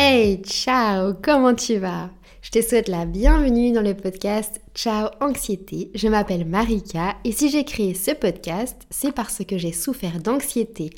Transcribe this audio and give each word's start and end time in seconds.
Hey, 0.00 0.40
ciao, 0.44 1.12
comment 1.20 1.56
tu 1.56 1.78
vas? 1.78 2.10
Je 2.40 2.52
te 2.52 2.62
souhaite 2.62 2.86
la 2.86 3.04
bienvenue 3.04 3.72
dans 3.72 3.82
le 3.82 3.94
podcast 3.94 4.60
Ciao 4.72 5.08
Anxiété. 5.20 5.90
Je 5.92 6.06
m'appelle 6.06 6.46
Marika 6.46 7.16
et 7.24 7.32
si 7.32 7.50
j'ai 7.50 7.64
créé 7.64 7.94
ce 7.94 8.12
podcast, 8.12 8.76
c'est 8.90 9.10
parce 9.10 9.42
que 9.44 9.58
j'ai 9.58 9.72
souffert 9.72 10.20
d'anxiété 10.20 10.90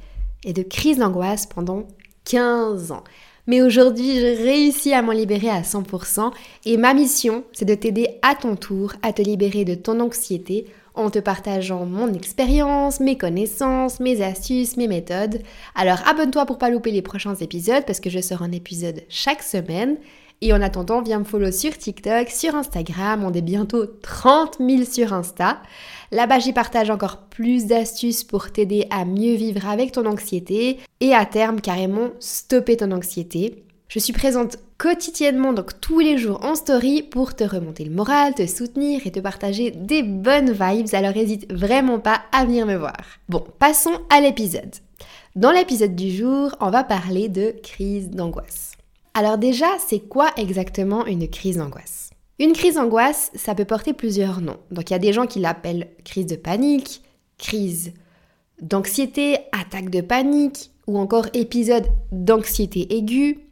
et 0.44 0.52
de 0.52 0.62
crise 0.62 0.98
d'angoisse 0.98 1.46
pendant 1.46 1.88
15 2.26 2.92
ans. 2.92 3.02
Mais 3.46 3.62
aujourd'hui, 3.62 4.20
j'ai 4.20 4.34
réussi 4.34 4.92
à 4.92 5.00
m'en 5.00 5.12
libérer 5.12 5.48
à 5.48 5.62
100% 5.62 6.30
et 6.66 6.76
ma 6.76 6.92
mission, 6.92 7.44
c'est 7.54 7.64
de 7.64 7.74
t'aider 7.74 8.18
à 8.20 8.34
ton 8.34 8.54
tour 8.54 8.92
à 9.00 9.14
te 9.14 9.22
libérer 9.22 9.64
de 9.64 9.76
ton 9.76 9.98
anxiété 10.00 10.66
en 11.00 11.10
te 11.10 11.18
partageant 11.18 11.86
mon 11.86 12.12
expérience, 12.12 13.00
mes 13.00 13.16
connaissances, 13.16 14.00
mes 14.00 14.22
astuces, 14.22 14.76
mes 14.76 14.88
méthodes. 14.88 15.42
Alors 15.74 15.98
abonne-toi 16.06 16.46
pour 16.46 16.58
pas 16.58 16.70
louper 16.70 16.90
les 16.90 17.02
prochains 17.02 17.34
épisodes 17.34 17.84
parce 17.86 18.00
que 18.00 18.10
je 18.10 18.20
sors 18.20 18.42
un 18.42 18.52
épisode 18.52 19.02
chaque 19.08 19.42
semaine. 19.42 19.96
Et 20.42 20.54
en 20.54 20.62
attendant, 20.62 21.02
viens 21.02 21.18
me 21.18 21.24
follow 21.24 21.50
sur 21.50 21.76
TikTok, 21.76 22.30
sur 22.30 22.54
Instagram, 22.54 23.24
on 23.24 23.32
est 23.32 23.42
bientôt 23.42 23.84
30 23.86 24.56
000 24.58 24.84
sur 24.84 25.12
Insta. 25.12 25.60
Là-bas, 26.12 26.38
j'y 26.38 26.54
partage 26.54 26.88
encore 26.88 27.18
plus 27.28 27.66
d'astuces 27.66 28.24
pour 28.24 28.50
t'aider 28.50 28.86
à 28.90 29.04
mieux 29.04 29.34
vivre 29.34 29.68
avec 29.68 29.92
ton 29.92 30.06
anxiété 30.06 30.78
et 31.00 31.14
à 31.14 31.26
terme 31.26 31.60
carrément 31.60 32.08
stopper 32.20 32.78
ton 32.78 32.90
anxiété. 32.90 33.64
Je 33.88 33.98
suis 33.98 34.14
présente 34.14 34.56
quotidiennement, 34.80 35.52
donc 35.52 35.78
tous 35.82 36.00
les 36.00 36.16
jours 36.16 36.42
en 36.42 36.54
story, 36.54 37.02
pour 37.02 37.36
te 37.36 37.44
remonter 37.44 37.84
le 37.84 37.90
moral, 37.90 38.34
te 38.34 38.46
soutenir 38.46 39.06
et 39.06 39.10
te 39.12 39.20
partager 39.20 39.70
des 39.70 40.02
bonnes 40.02 40.52
vibes. 40.52 40.94
Alors 40.94 41.14
n'hésite 41.14 41.52
vraiment 41.52 41.98
pas 41.98 42.22
à 42.32 42.46
venir 42.46 42.64
me 42.64 42.76
voir. 42.76 42.96
Bon, 43.28 43.44
passons 43.58 43.92
à 44.08 44.22
l'épisode. 44.22 44.74
Dans 45.36 45.50
l'épisode 45.50 45.94
du 45.94 46.10
jour, 46.10 46.56
on 46.60 46.70
va 46.70 46.82
parler 46.82 47.28
de 47.28 47.54
crise 47.62 48.08
d'angoisse. 48.08 48.72
Alors 49.12 49.36
déjà, 49.36 49.66
c'est 49.86 50.00
quoi 50.00 50.30
exactement 50.38 51.04
une 51.04 51.28
crise 51.28 51.58
d'angoisse? 51.58 52.08
Une 52.38 52.54
crise 52.54 52.76
d'angoisse, 52.76 53.30
ça 53.34 53.54
peut 53.54 53.66
porter 53.66 53.92
plusieurs 53.92 54.40
noms. 54.40 54.60
Donc 54.70 54.88
il 54.88 54.94
y 54.94 54.96
a 54.96 55.00
des 55.00 55.12
gens 55.12 55.26
qui 55.26 55.40
l'appellent 55.40 55.88
crise 56.06 56.26
de 56.26 56.36
panique, 56.36 57.02
crise 57.36 57.92
d'anxiété, 58.62 59.36
attaque 59.52 59.90
de 59.90 60.00
panique, 60.00 60.70
ou 60.86 60.98
encore 60.98 61.26
épisode 61.34 61.86
d'anxiété 62.12 62.96
aiguë, 62.96 63.49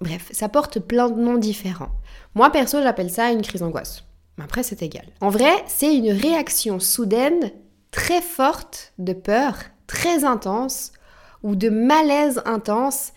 Bref, 0.00 0.28
ça 0.32 0.48
porte 0.48 0.80
plein 0.80 1.08
de 1.08 1.20
noms 1.20 1.38
différents. 1.38 1.92
Moi, 2.34 2.50
perso, 2.50 2.82
j'appelle 2.82 3.10
ça 3.10 3.30
une 3.30 3.42
crise 3.42 3.60
d'angoisse. 3.60 4.04
Mais 4.36 4.44
après, 4.44 4.62
c'est 4.62 4.82
égal. 4.82 5.06
En 5.20 5.30
vrai, 5.30 5.52
c'est 5.66 5.94
une 5.94 6.10
réaction 6.10 6.80
soudaine, 6.80 7.52
très 7.90 8.20
forte 8.20 8.92
de 8.98 9.12
peur, 9.12 9.56
très 9.86 10.24
intense, 10.24 10.92
ou 11.42 11.54
de 11.54 11.68
malaise 11.68 12.42
intense, 12.44 13.12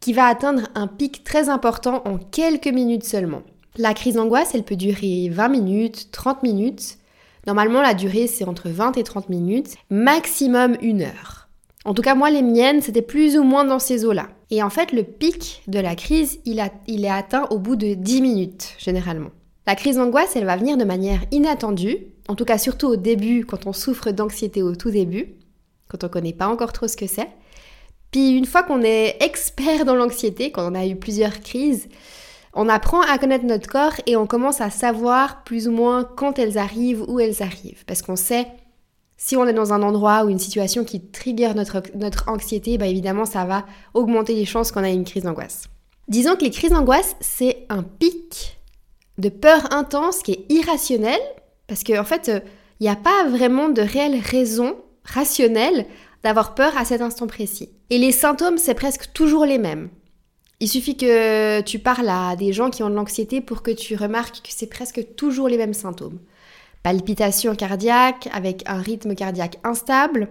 qui 0.00 0.12
va 0.12 0.26
atteindre 0.26 0.68
un 0.74 0.86
pic 0.86 1.22
très 1.22 1.48
important 1.48 2.02
en 2.06 2.16
quelques 2.16 2.68
minutes 2.68 3.04
seulement. 3.04 3.42
La 3.76 3.94
crise 3.94 4.14
d'angoisse, 4.14 4.54
elle 4.54 4.64
peut 4.64 4.76
durer 4.76 5.28
20 5.30 5.48
minutes, 5.48 6.10
30 6.12 6.42
minutes. 6.42 6.98
Normalement, 7.46 7.82
la 7.82 7.94
durée, 7.94 8.26
c'est 8.26 8.44
entre 8.44 8.68
20 8.68 8.96
et 8.96 9.02
30 9.02 9.28
minutes, 9.28 9.74
maximum 9.90 10.76
une 10.80 11.02
heure. 11.02 11.48
En 11.84 11.94
tout 11.94 12.02
cas, 12.02 12.14
moi, 12.14 12.30
les 12.30 12.42
miennes, 12.42 12.80
c'était 12.80 13.02
plus 13.02 13.36
ou 13.36 13.42
moins 13.42 13.64
dans 13.64 13.78
ces 13.78 14.04
eaux-là. 14.04 14.28
Et 14.52 14.62
en 14.62 14.68
fait, 14.68 14.92
le 14.92 15.02
pic 15.02 15.62
de 15.66 15.78
la 15.78 15.96
crise, 15.96 16.38
il, 16.44 16.58
est 16.60 17.08
atteint 17.08 17.46
au 17.48 17.58
bout 17.58 17.74
de 17.74 17.94
10 17.94 18.20
minutes, 18.20 18.74
généralement. 18.76 19.30
La 19.66 19.74
crise 19.74 19.96
d'angoisse, 19.96 20.36
elle 20.36 20.44
va 20.44 20.58
venir 20.58 20.76
de 20.76 20.84
manière 20.84 21.22
inattendue, 21.30 21.96
en 22.28 22.34
tout 22.34 22.44
cas 22.44 22.58
surtout 22.58 22.88
au 22.88 22.96
début, 22.96 23.46
quand 23.46 23.66
on 23.66 23.72
souffre 23.72 24.10
d'anxiété 24.10 24.62
au 24.62 24.76
tout 24.76 24.90
début, 24.90 25.36
quand 25.88 26.04
on 26.04 26.08
ne 26.08 26.12
connaît 26.12 26.34
pas 26.34 26.48
encore 26.48 26.74
trop 26.74 26.86
ce 26.86 26.98
que 26.98 27.06
c'est. 27.06 27.30
Puis 28.10 28.36
une 28.36 28.44
fois 28.44 28.62
qu'on 28.62 28.82
est 28.82 29.16
expert 29.22 29.86
dans 29.86 29.94
l'anxiété, 29.94 30.52
quand 30.52 30.70
on 30.70 30.74
a 30.74 30.86
eu 30.86 30.96
plusieurs 30.96 31.40
crises, 31.40 31.88
on 32.52 32.68
apprend 32.68 33.00
à 33.00 33.16
connaître 33.16 33.46
notre 33.46 33.70
corps 33.70 33.94
et 34.04 34.16
on 34.16 34.26
commence 34.26 34.60
à 34.60 34.68
savoir 34.68 35.44
plus 35.44 35.66
ou 35.66 35.72
moins 35.72 36.04
quand 36.04 36.38
elles 36.38 36.58
arrivent, 36.58 37.06
où 37.08 37.20
elles 37.20 37.42
arrivent. 37.42 37.86
Parce 37.86 38.02
qu'on 38.02 38.16
sait 38.16 38.48
si 39.24 39.36
on 39.36 39.46
est 39.46 39.52
dans 39.52 39.72
un 39.72 39.82
endroit 39.82 40.24
ou 40.24 40.30
une 40.30 40.40
situation 40.40 40.82
qui 40.82 41.00
trigger 41.00 41.54
notre, 41.54 41.80
notre 41.94 42.28
anxiété, 42.28 42.76
bah 42.76 42.88
évidemment, 42.88 43.24
ça 43.24 43.44
va 43.44 43.64
augmenter 43.94 44.34
les 44.34 44.44
chances 44.44 44.72
qu'on 44.72 44.82
ait 44.82 44.92
une 44.92 45.04
crise 45.04 45.22
d'angoisse. 45.22 45.66
Disons 46.08 46.34
que 46.34 46.42
les 46.42 46.50
crises 46.50 46.72
d'angoisse, 46.72 47.14
c'est 47.20 47.64
un 47.68 47.84
pic 47.84 48.58
de 49.18 49.28
peur 49.28 49.72
intense 49.72 50.24
qui 50.24 50.32
est 50.32 50.52
irrationnel, 50.52 51.20
parce 51.68 51.84
qu'en 51.84 52.00
en 52.00 52.04
fait, 52.04 52.26
il 52.26 52.34
euh, 52.34 52.40
n'y 52.80 52.88
a 52.88 52.96
pas 52.96 53.28
vraiment 53.28 53.68
de 53.68 53.80
réelle 53.80 54.18
raison 54.18 54.74
rationnelle 55.04 55.86
d'avoir 56.24 56.56
peur 56.56 56.76
à 56.76 56.84
cet 56.84 57.00
instant 57.00 57.28
précis. 57.28 57.70
Et 57.90 57.98
les 57.98 58.10
symptômes, 58.10 58.58
c'est 58.58 58.74
presque 58.74 59.12
toujours 59.12 59.46
les 59.46 59.58
mêmes. 59.58 59.88
Il 60.58 60.68
suffit 60.68 60.96
que 60.96 61.60
tu 61.60 61.78
parles 61.78 62.08
à 62.08 62.34
des 62.34 62.52
gens 62.52 62.70
qui 62.70 62.82
ont 62.82 62.90
de 62.90 62.96
l'anxiété 62.96 63.40
pour 63.40 63.62
que 63.62 63.70
tu 63.70 63.94
remarques 63.94 64.42
que 64.42 64.50
c'est 64.50 64.66
presque 64.66 65.14
toujours 65.14 65.46
les 65.46 65.58
mêmes 65.58 65.74
symptômes 65.74 66.18
palpitations 66.82 67.54
cardiaques 67.54 68.28
avec 68.32 68.62
un 68.66 68.78
rythme 68.78 69.14
cardiaque 69.14 69.58
instable, 69.64 70.28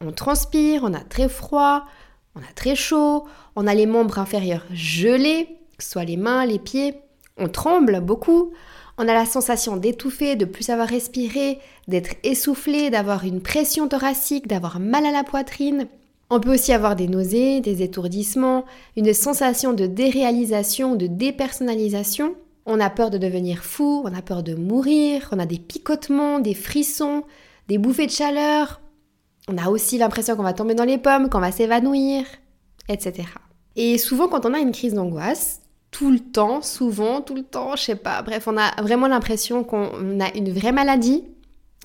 on 0.00 0.12
transpire, 0.12 0.82
on 0.84 0.94
a 0.94 1.00
très 1.00 1.28
froid, 1.28 1.84
on 2.34 2.40
a 2.40 2.52
très 2.54 2.76
chaud, 2.76 3.24
on 3.56 3.66
a 3.66 3.74
les 3.74 3.86
membres 3.86 4.18
inférieurs 4.18 4.64
gelés, 4.72 5.48
que 5.76 5.84
ce 5.84 5.90
soit 5.90 6.04
les 6.04 6.16
mains, 6.16 6.46
les 6.46 6.58
pieds, 6.58 6.94
on 7.36 7.48
tremble 7.48 8.00
beaucoup, 8.00 8.52
on 8.98 9.08
a 9.08 9.14
la 9.14 9.26
sensation 9.26 9.76
d'étouffer, 9.76 10.36
de 10.36 10.44
plus 10.44 10.64
savoir 10.64 10.88
respirer, 10.88 11.60
d'être 11.86 12.14
essoufflé, 12.24 12.90
d'avoir 12.90 13.24
une 13.24 13.40
pression 13.40 13.88
thoracique, 13.88 14.48
d'avoir 14.48 14.80
mal 14.80 15.06
à 15.06 15.12
la 15.12 15.24
poitrine. 15.24 15.86
On 16.30 16.40
peut 16.40 16.52
aussi 16.52 16.72
avoir 16.72 16.94
des 16.94 17.08
nausées, 17.08 17.60
des 17.60 17.82
étourdissements, 17.82 18.64
une 18.96 19.14
sensation 19.14 19.72
de 19.72 19.86
déréalisation 19.86 20.96
de 20.96 21.06
dépersonnalisation. 21.06 22.34
On 22.70 22.80
a 22.80 22.90
peur 22.90 23.08
de 23.08 23.16
devenir 23.16 23.64
fou, 23.64 24.02
on 24.04 24.14
a 24.14 24.20
peur 24.20 24.42
de 24.42 24.54
mourir, 24.54 25.30
on 25.32 25.38
a 25.38 25.46
des 25.46 25.58
picotements, 25.58 26.38
des 26.38 26.52
frissons, 26.52 27.24
des 27.66 27.78
bouffées 27.78 28.04
de 28.04 28.12
chaleur. 28.12 28.82
On 29.48 29.56
a 29.56 29.70
aussi 29.70 29.96
l'impression 29.96 30.36
qu'on 30.36 30.42
va 30.42 30.52
tomber 30.52 30.74
dans 30.74 30.84
les 30.84 30.98
pommes, 30.98 31.30
qu'on 31.30 31.40
va 31.40 31.50
s'évanouir, 31.50 32.26
etc. 32.90 33.26
Et 33.74 33.96
souvent 33.96 34.28
quand 34.28 34.44
on 34.44 34.52
a 34.52 34.58
une 34.58 34.72
crise 34.72 34.92
d'angoisse, 34.92 35.62
tout 35.90 36.10
le 36.10 36.18
temps, 36.18 36.60
souvent, 36.60 37.22
tout 37.22 37.34
le 37.34 37.42
temps, 37.42 37.74
je 37.74 37.84
sais 37.84 37.96
pas, 37.96 38.20
bref, 38.20 38.46
on 38.46 38.58
a 38.58 38.82
vraiment 38.82 39.08
l'impression 39.08 39.64
qu'on 39.64 40.20
a 40.20 40.36
une 40.36 40.52
vraie 40.52 40.72
maladie, 40.72 41.24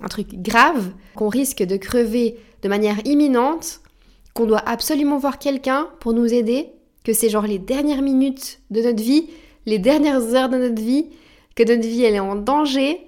un 0.02 0.10
truc 0.10 0.34
grave, 0.34 0.92
qu'on 1.16 1.30
risque 1.30 1.64
de 1.64 1.78
crever 1.78 2.38
de 2.62 2.68
manière 2.68 2.98
imminente, 3.06 3.80
qu'on 4.34 4.48
doit 4.48 4.68
absolument 4.68 5.18
voir 5.18 5.40
quelqu'un 5.40 5.88
pour 6.02 6.12
nous 6.12 6.34
aider, 6.34 6.72
que 7.06 7.14
c'est 7.14 7.30
genre 7.30 7.48
les 7.48 7.60
dernières 7.60 8.02
minutes 8.02 8.60
de 8.70 8.82
notre 8.82 9.02
vie 9.02 9.30
les 9.66 9.80
dernières 9.80 10.36
heures 10.36 10.50
de 10.50 10.58
notre 10.58 10.82
vie, 10.82 11.08
que 11.56 11.64
notre 11.64 11.88
vie 11.88 12.04
elle 12.04 12.16
est 12.16 12.20
en 12.20 12.36
danger. 12.36 13.00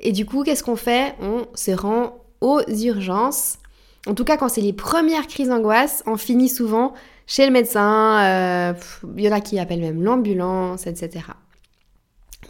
Et 0.00 0.12
du 0.12 0.26
coup, 0.26 0.42
qu'est-ce 0.42 0.62
qu'on 0.62 0.76
fait? 0.76 1.14
On 1.20 1.46
se 1.54 1.70
rend 1.70 2.18
aux 2.40 2.60
urgences. 2.68 3.58
En 4.06 4.14
tout 4.14 4.24
cas, 4.24 4.36
quand 4.36 4.48
c'est 4.48 4.60
les 4.60 4.72
premières 4.72 5.26
crises 5.26 5.48
d'angoisse, 5.48 6.02
on 6.06 6.16
finit 6.16 6.48
souvent 6.48 6.92
chez 7.26 7.46
le 7.46 7.52
médecin. 7.52 8.22
Euh, 8.22 8.74
il 9.16 9.24
y 9.24 9.28
en 9.28 9.32
a 9.32 9.40
qui 9.40 9.58
appellent 9.58 9.80
même 9.80 10.02
l'ambulance, 10.02 10.86
etc. 10.86 11.24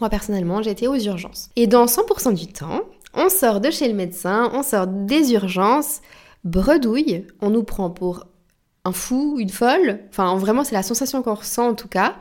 Moi, 0.01 0.09
personnellement, 0.09 0.61
j'ai 0.61 0.71
été 0.71 0.87
aux 0.87 0.95
urgences. 0.95 1.49
Et 1.55 1.67
dans 1.67 1.85
100% 1.85 2.33
du 2.33 2.47
temps, 2.47 2.81
on 3.13 3.29
sort 3.29 3.61
de 3.61 3.71
chez 3.71 3.87
le 3.87 3.93
médecin, 3.93 4.51
on 4.53 4.61
sort 4.61 4.87
des 4.87 5.31
urgences, 5.33 6.01
bredouille, 6.43 7.25
on 7.41 7.49
nous 7.49 7.63
prend 7.63 7.89
pour 7.89 8.25
un 8.83 8.91
fou, 8.91 9.37
une 9.39 9.49
folle. 9.49 10.01
Enfin, 10.09 10.35
vraiment, 10.35 10.63
c'est 10.63 10.75
la 10.75 10.83
sensation 10.83 11.21
qu'on 11.21 11.35
ressent 11.35 11.69
en 11.69 11.75
tout 11.75 11.87
cas. 11.87 12.15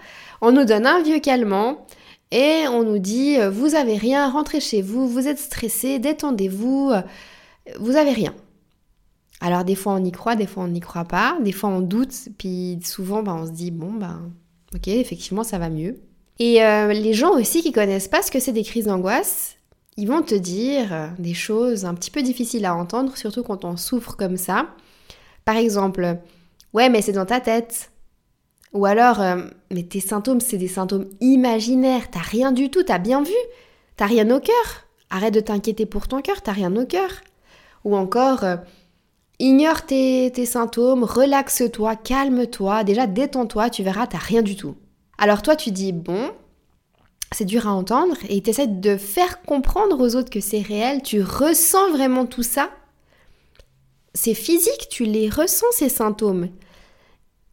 On 0.47 0.53
nous 0.53 0.67
donne 0.67 0.85
un 0.85 1.01
vieux 1.01 1.21
calmant 1.21 1.87
et 2.31 2.69
on 2.69 2.83
nous 2.83 2.99
dit 2.99 3.39
euh, 3.39 3.49
vous 3.49 3.75
avez 3.75 3.97
rien, 3.97 4.29
rentrez 4.29 4.61
chez 4.61 4.83
vous, 4.83 5.09
vous 5.09 5.27
êtes 5.27 5.39
stressé, 5.39 5.99
détendez-vous, 5.99 6.91
euh, 6.93 7.01
vous 7.81 7.97
avez 7.97 8.11
rien. 8.11 8.35
Alors 9.41 9.65
des 9.65 9.75
fois 9.75 9.95
on 9.95 10.05
y 10.05 10.13
croit, 10.13 10.37
des 10.37 10.47
fois 10.47 10.65
on 10.65 10.69
n'y 10.69 10.81
croit 10.81 11.07
pas, 11.07 11.39
des 11.41 11.51
fois 11.51 11.71
on 11.71 11.81
doute, 11.81 12.29
puis 12.37 12.79
souvent 12.85 13.23
bah, 13.23 13.35
on 13.35 13.47
se 13.47 13.53
dit 13.53 13.71
bon 13.71 13.95
ben 13.95 14.21
ok 14.75 14.89
effectivement 14.89 15.45
ça 15.45 15.57
va 15.57 15.71
mieux. 15.71 15.99
Et 16.39 16.63
euh, 16.63 16.93
les 16.93 17.15
gens 17.15 17.33
aussi 17.39 17.63
qui 17.63 17.73
connaissent 17.73 18.09
pas 18.09 18.21
ce 18.21 18.31
que 18.31 18.39
c'est 18.39 18.53
des 18.53 18.65
crises 18.65 18.85
d'angoisse, 18.85 19.57
ils 19.97 20.09
vont 20.09 20.21
te 20.21 20.35
dire 20.35 21.11
des 21.19 21.33
choses 21.33 21.87
un 21.87 21.95
petit 21.95 22.11
peu 22.11 22.21
difficiles 22.21 22.67
à 22.67 22.75
entendre, 22.75 23.17
surtout 23.17 23.45
quand 23.45 23.65
on 23.65 23.79
souffre 23.79 24.15
comme 24.15 24.37
ça. 24.37 24.67
Par 25.47 25.57
exemple, 25.57 26.19
ouais 26.75 26.91
mais 26.91 27.01
c'est 27.01 27.13
dans 27.13 27.25
ta 27.25 27.41
tête. 27.41 27.93
Ou 28.75 28.87
alors, 28.87 29.21
euh, 29.21 29.37
mais 29.71 29.85
tes 29.85 30.01
symptômes, 30.01 30.41
c'est 30.41 30.59
des 30.59 30.69
symptômes 30.69 31.07
imaginaires, 31.21 32.11
t'as 32.11 32.19
rien 32.19 32.51
du 32.51 32.71
tout, 32.71 32.83
t'as 32.83 32.99
bien 32.99 33.23
vu, 33.23 33.33
t'as 33.97 34.07
rien 34.07 34.29
au 34.31 34.41
cœur. 34.41 34.85
Arrête 35.11 35.33
de 35.33 35.41
t'inquiéter 35.41 35.87
pour 35.87 36.09
ton 36.09 36.21
cœur, 36.21 36.43
t'as 36.43 36.53
rien 36.53 36.75
au 36.77 36.85
cœur. 36.85 37.11
Ou 37.85 37.97
encore, 37.97 38.43
euh, 38.43 38.57
ignore 39.39 39.87
tes, 39.87 40.33
tes 40.35 40.45
symptômes, 40.45 41.05
relaxe-toi, 41.05 41.95
calme-toi, 41.95 42.83
déjà 42.83 43.07
détends-toi, 43.07 43.71
tu 43.71 43.85
verras, 43.85 44.09
t'as 44.09 44.19
rien 44.19 44.43
du 44.43 44.57
tout. 44.57 44.75
Alors 45.19 45.43
toi, 45.43 45.55
tu 45.55 45.71
dis, 45.71 45.93
bon, 45.93 46.33
c'est 47.31 47.45
dur 47.45 47.69
à 47.69 47.73
entendre, 47.73 48.17
et 48.29 48.43
tu 48.43 48.51
essaies 48.51 48.67
de 48.67 48.97
faire 48.97 49.43
comprendre 49.43 50.01
aux 50.01 50.17
autres 50.17 50.31
que 50.31 50.41
c'est 50.41 50.63
réel, 50.63 51.01
tu 51.01 51.23
ressens 51.23 51.93
vraiment 51.93 52.27
tout 52.27 52.43
ça. 52.43 52.71
C'est 54.15 54.35
physique, 54.35 54.89
tu 54.91 55.05
les 55.05 55.29
ressens, 55.29 55.67
ces 55.73 55.89
symptômes. 55.89 56.49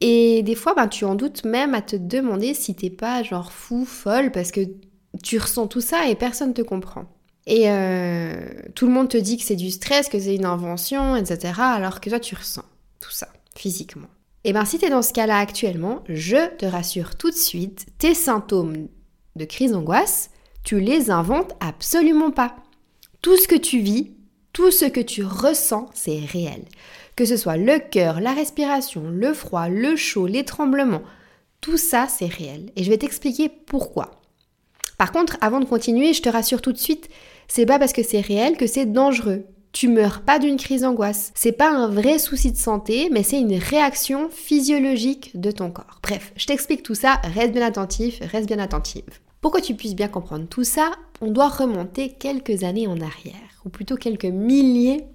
Et 0.02 0.42
des 0.42 0.56
fois, 0.56 0.74
ben, 0.74 0.88
tu 0.88 1.06
en 1.06 1.16
doutes 1.16 1.46
même 1.46 1.76
à 1.76 1.82
te 1.82 1.96
demander 1.96 2.54
si 2.54 2.76
t'es 2.76 2.90
pas 2.90 3.22
genre 3.22 3.52
fou, 3.52 3.86
folle, 3.86 4.32
parce 4.32 4.52
que 4.52 4.62
tu 5.24 5.38
ressens 5.38 5.68
tout 5.68 5.82
ça 5.82 6.08
et 6.08 6.16
personne 6.16 6.54
te 6.54 6.62
comprend. 6.62 7.06
Et 7.46 7.70
euh, 7.70 8.36
tout 8.76 8.88
le 8.88 8.92
monde 8.92 9.10
te 9.10 9.18
dit 9.18 9.38
que 9.38 9.44
c'est 9.44 9.56
du 9.56 9.72
stress, 9.72 10.10
que 10.10 10.20
c'est 10.20 10.36
une 10.36 10.46
invention, 10.46 11.16
etc. 11.16 11.54
Alors 11.60 12.02
que 12.02 12.10
toi, 12.10 12.20
tu 12.20 12.36
ressens 12.36 12.66
tout 13.00 13.12
ça 13.12 13.28
physiquement. 13.56 14.08
Et 14.44 14.54
bien, 14.54 14.66
si 14.66 14.80
tu 14.80 14.86
es 14.86 14.90
dans 14.90 15.02
ce 15.04 15.14
cas-là 15.14 15.38
actuellement, 15.38 16.04
je 16.10 16.56
te 16.56 16.66
rassure 16.66 17.16
tout 17.16 17.30
de 17.30 17.36
suite, 17.36 17.86
tes 18.00 18.16
symptômes 18.16 18.88
de 19.36 19.46
crise 19.46 19.72
d'angoisse, 19.72 20.32
tu 20.64 20.80
les 20.80 21.12
inventes 21.12 21.54
absolument 21.60 22.32
pas. 22.32 22.56
Tout 23.22 23.38
ce 23.38 23.48
que 23.48 23.56
tu 23.56 23.80
vis, 23.80 24.12
tout 24.54 24.72
ce 24.72 24.86
que 24.86 25.00
tu 25.00 25.24
ressens, 25.24 25.90
c'est 25.94 26.20
réel. 26.20 26.64
Que 27.16 27.26
ce 27.26 27.38
soit 27.38 27.58
le 27.58 27.80
cœur, 27.80 28.22
la 28.22 28.34
respiration, 28.34 29.04
le 29.10 29.34
froid, 29.34 29.68
le 29.68 29.96
chaud, 29.96 30.28
les 30.28 30.46
tremblements, 30.46 31.04
tout 31.62 31.78
ça, 31.78 32.08
c'est 32.10 32.26
réel. 32.26 32.72
Et 32.76 32.84
je 32.84 32.90
vais 32.90 32.98
t'expliquer 32.98 33.50
pourquoi. 33.50 34.22
Par 34.98 35.12
contre, 35.12 35.38
avant 35.42 35.60
de 35.60 35.66
continuer, 35.66 36.14
je 36.14 36.22
te 36.22 36.30
rassure 36.30 36.62
tout 36.62 36.72
de 36.72 36.78
suite, 36.78 37.10
c'est 37.48 37.66
pas 37.66 37.80
parce 37.80 37.94
que 37.94 38.04
c'est 38.04 38.22
réel 38.22 38.58
que 38.58 38.68
c'est 38.68 38.86
dangereux. 38.86 39.46
Tu 39.72 39.88
meurs 39.88 40.22
pas 40.22 40.40
d'une 40.40 40.58
crise 40.58 40.82
d'angoisse. 40.82 41.32
C'est 41.34 41.54
pas 41.54 41.72
un 41.72 41.88
vrai 41.88 42.20
souci 42.20 42.52
de 42.52 42.58
santé, 42.58 43.10
mais 43.12 43.24
c'est 43.24 43.40
une 43.40 43.56
réaction 43.56 44.30
physiologique 44.30 45.40
de 45.40 45.52
ton 45.52 45.72
corps. 45.72 46.00
Bref, 46.04 46.34
je 46.36 46.46
t'explique 46.46 46.84
tout 46.84 46.96
ça, 46.96 47.22
reste 47.36 47.54
bien 47.54 47.66
attentif, 47.66 48.20
reste 48.22 48.48
bien 48.48 48.60
attentive. 48.60 49.04
Pour 49.40 49.52
que 49.52 49.62
tu 49.62 49.76
puisses 49.76 49.96
bien 49.96 50.08
comprendre 50.08 50.48
tout 50.48 50.64
ça, 50.64 50.92
on 51.22 51.32
doit 51.32 51.50
remonter 51.50 52.10
quelques 52.10 52.64
années 52.64 52.88
en 52.88 53.00
arrière, 53.00 53.62
ou 53.66 53.70
plutôt 53.70 53.96
quelques 53.96 54.26
milliers 54.26 55.06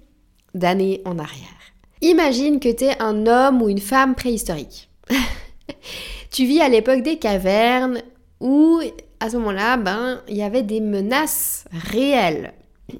d'années 0.53 1.01
en 1.05 1.19
arrière. 1.19 1.56
Imagine 2.01 2.59
que 2.59 2.71
tu 2.71 2.85
es 2.85 3.01
un 3.01 3.25
homme 3.25 3.61
ou 3.61 3.69
une 3.69 3.79
femme 3.79 4.15
préhistorique. 4.15 4.89
tu 6.31 6.45
vis 6.45 6.61
à 6.61 6.69
l'époque 6.69 7.01
des 7.01 7.17
cavernes 7.17 8.01
où 8.39 8.81
à 9.19 9.29
ce 9.29 9.37
moment-là, 9.37 9.77
ben, 9.77 10.21
il 10.27 10.37
y 10.37 10.43
avait 10.43 10.63
des 10.63 10.79
menaces 10.79 11.65
réelles. 11.71 12.53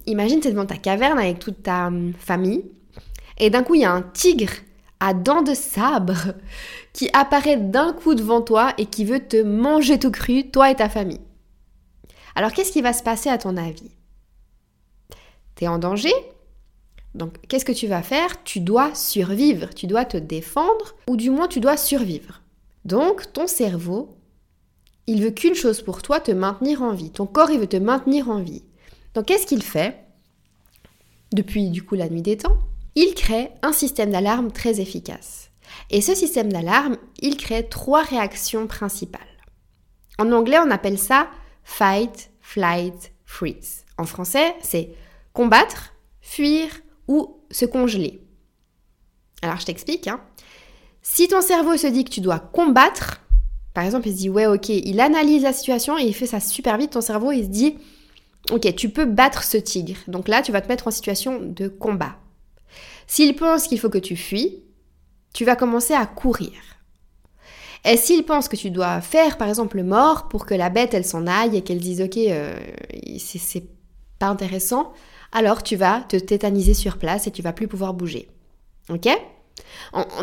Imagine, 0.05 0.39
tu 0.39 0.47
es 0.47 0.51
devant 0.51 0.65
ta 0.65 0.77
caverne 0.77 1.19
avec 1.19 1.39
toute 1.39 1.63
ta 1.63 1.88
hum, 1.88 2.13
famille, 2.17 2.65
et 3.38 3.49
d'un 3.49 3.63
coup, 3.63 3.75
il 3.75 3.81
y 3.81 3.85
a 3.85 3.91
un 3.91 4.01
tigre 4.01 4.51
à 4.99 5.13
dents 5.13 5.44
de 5.44 5.53
sabre 5.53 6.33
qui 6.94 7.09
apparaît 7.13 7.57
d'un 7.57 7.94
coup 7.94 8.15
devant 8.15 8.41
toi 8.41 8.73
et 8.77 8.88
qui 8.88 9.05
veut 9.05 9.19
te 9.19 9.41
manger 9.41 9.99
tout 9.99 10.11
cru, 10.11 10.49
toi 10.49 10.71
et 10.71 10.75
ta 10.75 10.89
famille. 10.89 11.21
Alors, 12.35 12.51
qu'est-ce 12.51 12.71
qui 12.71 12.81
va 12.81 12.94
se 12.94 13.03
passer 13.03 13.29
à 13.29 13.38
ton 13.38 13.57
avis? 13.57 13.91
Tu 15.55 15.65
es 15.65 15.67
en 15.67 15.77
danger? 15.77 16.13
Donc, 17.17 17.33
qu'est-ce 17.47 17.65
que 17.65 17.71
tu 17.71 17.87
vas 17.87 18.03
faire? 18.03 18.43
Tu 18.43 18.59
dois 18.59 18.93
survivre, 18.95 19.73
tu 19.73 19.87
dois 19.87 20.05
te 20.05 20.17
défendre, 20.17 20.95
ou 21.09 21.17
du 21.17 21.29
moins 21.29 21.47
tu 21.47 21.59
dois 21.59 21.75
survivre. 21.77 22.41
Donc, 22.85 23.33
ton 23.33 23.47
cerveau 23.47 24.17
il 25.07 25.23
veut 25.23 25.31
qu'une 25.31 25.55
chose 25.55 25.81
pour 25.81 26.01
toi, 26.01 26.19
te 26.19 26.31
maintenir 26.31 26.81
en 26.81 26.93
vie. 26.93 27.11
Ton 27.11 27.25
corps, 27.25 27.49
il 27.49 27.59
veut 27.59 27.67
te 27.67 27.77
maintenir 27.77 28.29
en 28.29 28.41
vie. 28.41 28.63
Donc 29.13 29.25
qu'est-ce 29.25 29.47
qu'il 29.47 29.63
fait? 29.63 30.03
Depuis 31.31 31.69
du 31.69 31.83
coup 31.83 31.95
la 31.95 32.09
nuit 32.09 32.21
des 32.21 32.37
temps, 32.37 32.57
il 32.95 33.13
crée 33.15 33.51
un 33.61 33.71
système 33.71 34.11
d'alarme 34.11 34.51
très 34.51 34.81
efficace. 34.81 35.49
Et 35.89 36.01
ce 36.01 36.13
système 36.13 36.51
d'alarme, 36.51 36.97
il 37.19 37.37
crée 37.37 37.67
trois 37.67 38.03
réactions 38.03 38.67
principales. 38.67 39.21
En 40.19 40.31
anglais, 40.31 40.59
on 40.59 40.71
appelle 40.71 40.99
ça 40.99 41.29
fight, 41.63 42.31
flight, 42.41 43.11
freeze. 43.25 43.85
En 43.97 44.05
français, 44.05 44.55
c'est 44.61 44.91
combattre, 45.33 45.93
fuir 46.21 46.69
ou 47.07 47.42
se 47.51 47.65
congeler. 47.65 48.21
Alors 49.42 49.59
je 49.59 49.65
t'explique. 49.65 50.07
Hein. 50.07 50.21
Si 51.01 51.27
ton 51.27 51.42
cerveau 51.42 51.77
se 51.77 51.88
dit 51.88 52.04
que 52.04 52.09
tu 52.09 52.21
dois 52.21 52.39
combattre, 52.39 53.21
par 53.74 53.86
exemple, 53.86 54.07
il 54.07 54.13
se 54.13 54.18
dit, 54.18 54.30
ouais, 54.30 54.48
ok, 54.48 54.69
il 54.69 55.00
analyse 55.00 55.44
la 55.44 55.54
situation 55.54 55.98
et 55.98 56.04
il 56.04 56.13
fait 56.13 56.25
ça 56.25 56.39
super 56.39 56.77
vite. 56.77 56.94
Ton 56.94 57.01
cerveau, 57.01 57.31
il 57.31 57.44
se 57.44 57.50
dit, 57.50 57.77
ok, 58.51 58.75
tu 58.75 58.89
peux 58.89 59.06
battre 59.06 59.44
ce 59.44 59.57
tigre. 59.57 59.98
Donc 60.07 60.27
là, 60.27 60.42
tu 60.42 60.51
vas 60.51 60.62
te 60.62 60.68
mettre 60.68 60.88
en 60.88 60.92
situation 60.92 61.39
de 61.39 61.68
combat. 61.68 62.15
S'il 63.06 63.36
pense 63.36 63.68
qu'il 63.68 63.80
faut 63.80 63.89
que 63.89 63.98
tu 64.00 64.15
fuis, 64.15 64.63
tu 65.33 65.45
vas 65.45 65.56
commencer 65.56 65.94
à 65.94 66.06
courir. 66.06 66.54
Et 67.86 67.95
s'il 67.95 68.24
pense 68.25 68.48
que 68.48 68.56
tu 68.56 68.71
dois 68.71 69.00
faire, 69.00 69.38
par 69.38 69.48
exemple, 69.48 69.81
mort 69.83 70.27
pour 70.27 70.45
que 70.45 70.56
la 70.56 70.69
bête, 70.69 70.94
elle 70.94 71.06
s'en 71.06 71.27
aille 71.27 71.56
et 71.56 71.62
qu'elle 71.62 71.80
dise, 71.80 72.01
ok, 72.01 72.18
euh, 72.18 72.59
c'est 73.19 73.63
pas 74.19 74.27
intéressant, 74.27 74.92
alors 75.31 75.63
tu 75.63 75.75
vas 75.75 76.01
te 76.01 76.18
tétaniser 76.18 76.74
sur 76.74 76.97
place 76.97 77.27
et 77.27 77.31
tu 77.31 77.41
vas 77.41 77.53
plus 77.53 77.68
pouvoir 77.68 77.94
bouger. 77.94 78.27
Ok? 78.89 79.07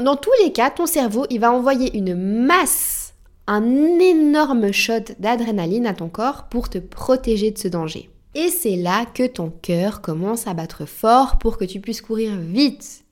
Dans 0.02 0.16
tous 0.16 0.32
les 0.42 0.52
cas, 0.52 0.70
ton 0.70 0.86
cerveau, 0.86 1.26
il 1.30 1.40
va 1.40 1.52
envoyer 1.52 1.96
une 1.96 2.14
masse 2.14 3.04
un 3.46 3.98
énorme 3.98 4.72
shot 4.72 5.14
d'adrénaline 5.18 5.86
à 5.86 5.94
ton 5.94 6.08
corps 6.08 6.44
pour 6.48 6.68
te 6.68 6.78
protéger 6.78 7.50
de 7.50 7.58
ce 7.58 7.68
danger. 7.68 8.08
Et 8.34 8.48
c'est 8.48 8.76
là 8.76 9.04
que 9.06 9.26
ton 9.26 9.50
cœur 9.50 10.00
commence 10.00 10.46
à 10.46 10.54
battre 10.54 10.86
fort 10.86 11.38
pour 11.38 11.58
que 11.58 11.64
tu 11.64 11.80
puisses 11.80 12.00
courir 12.00 12.36
vite. 12.36 13.04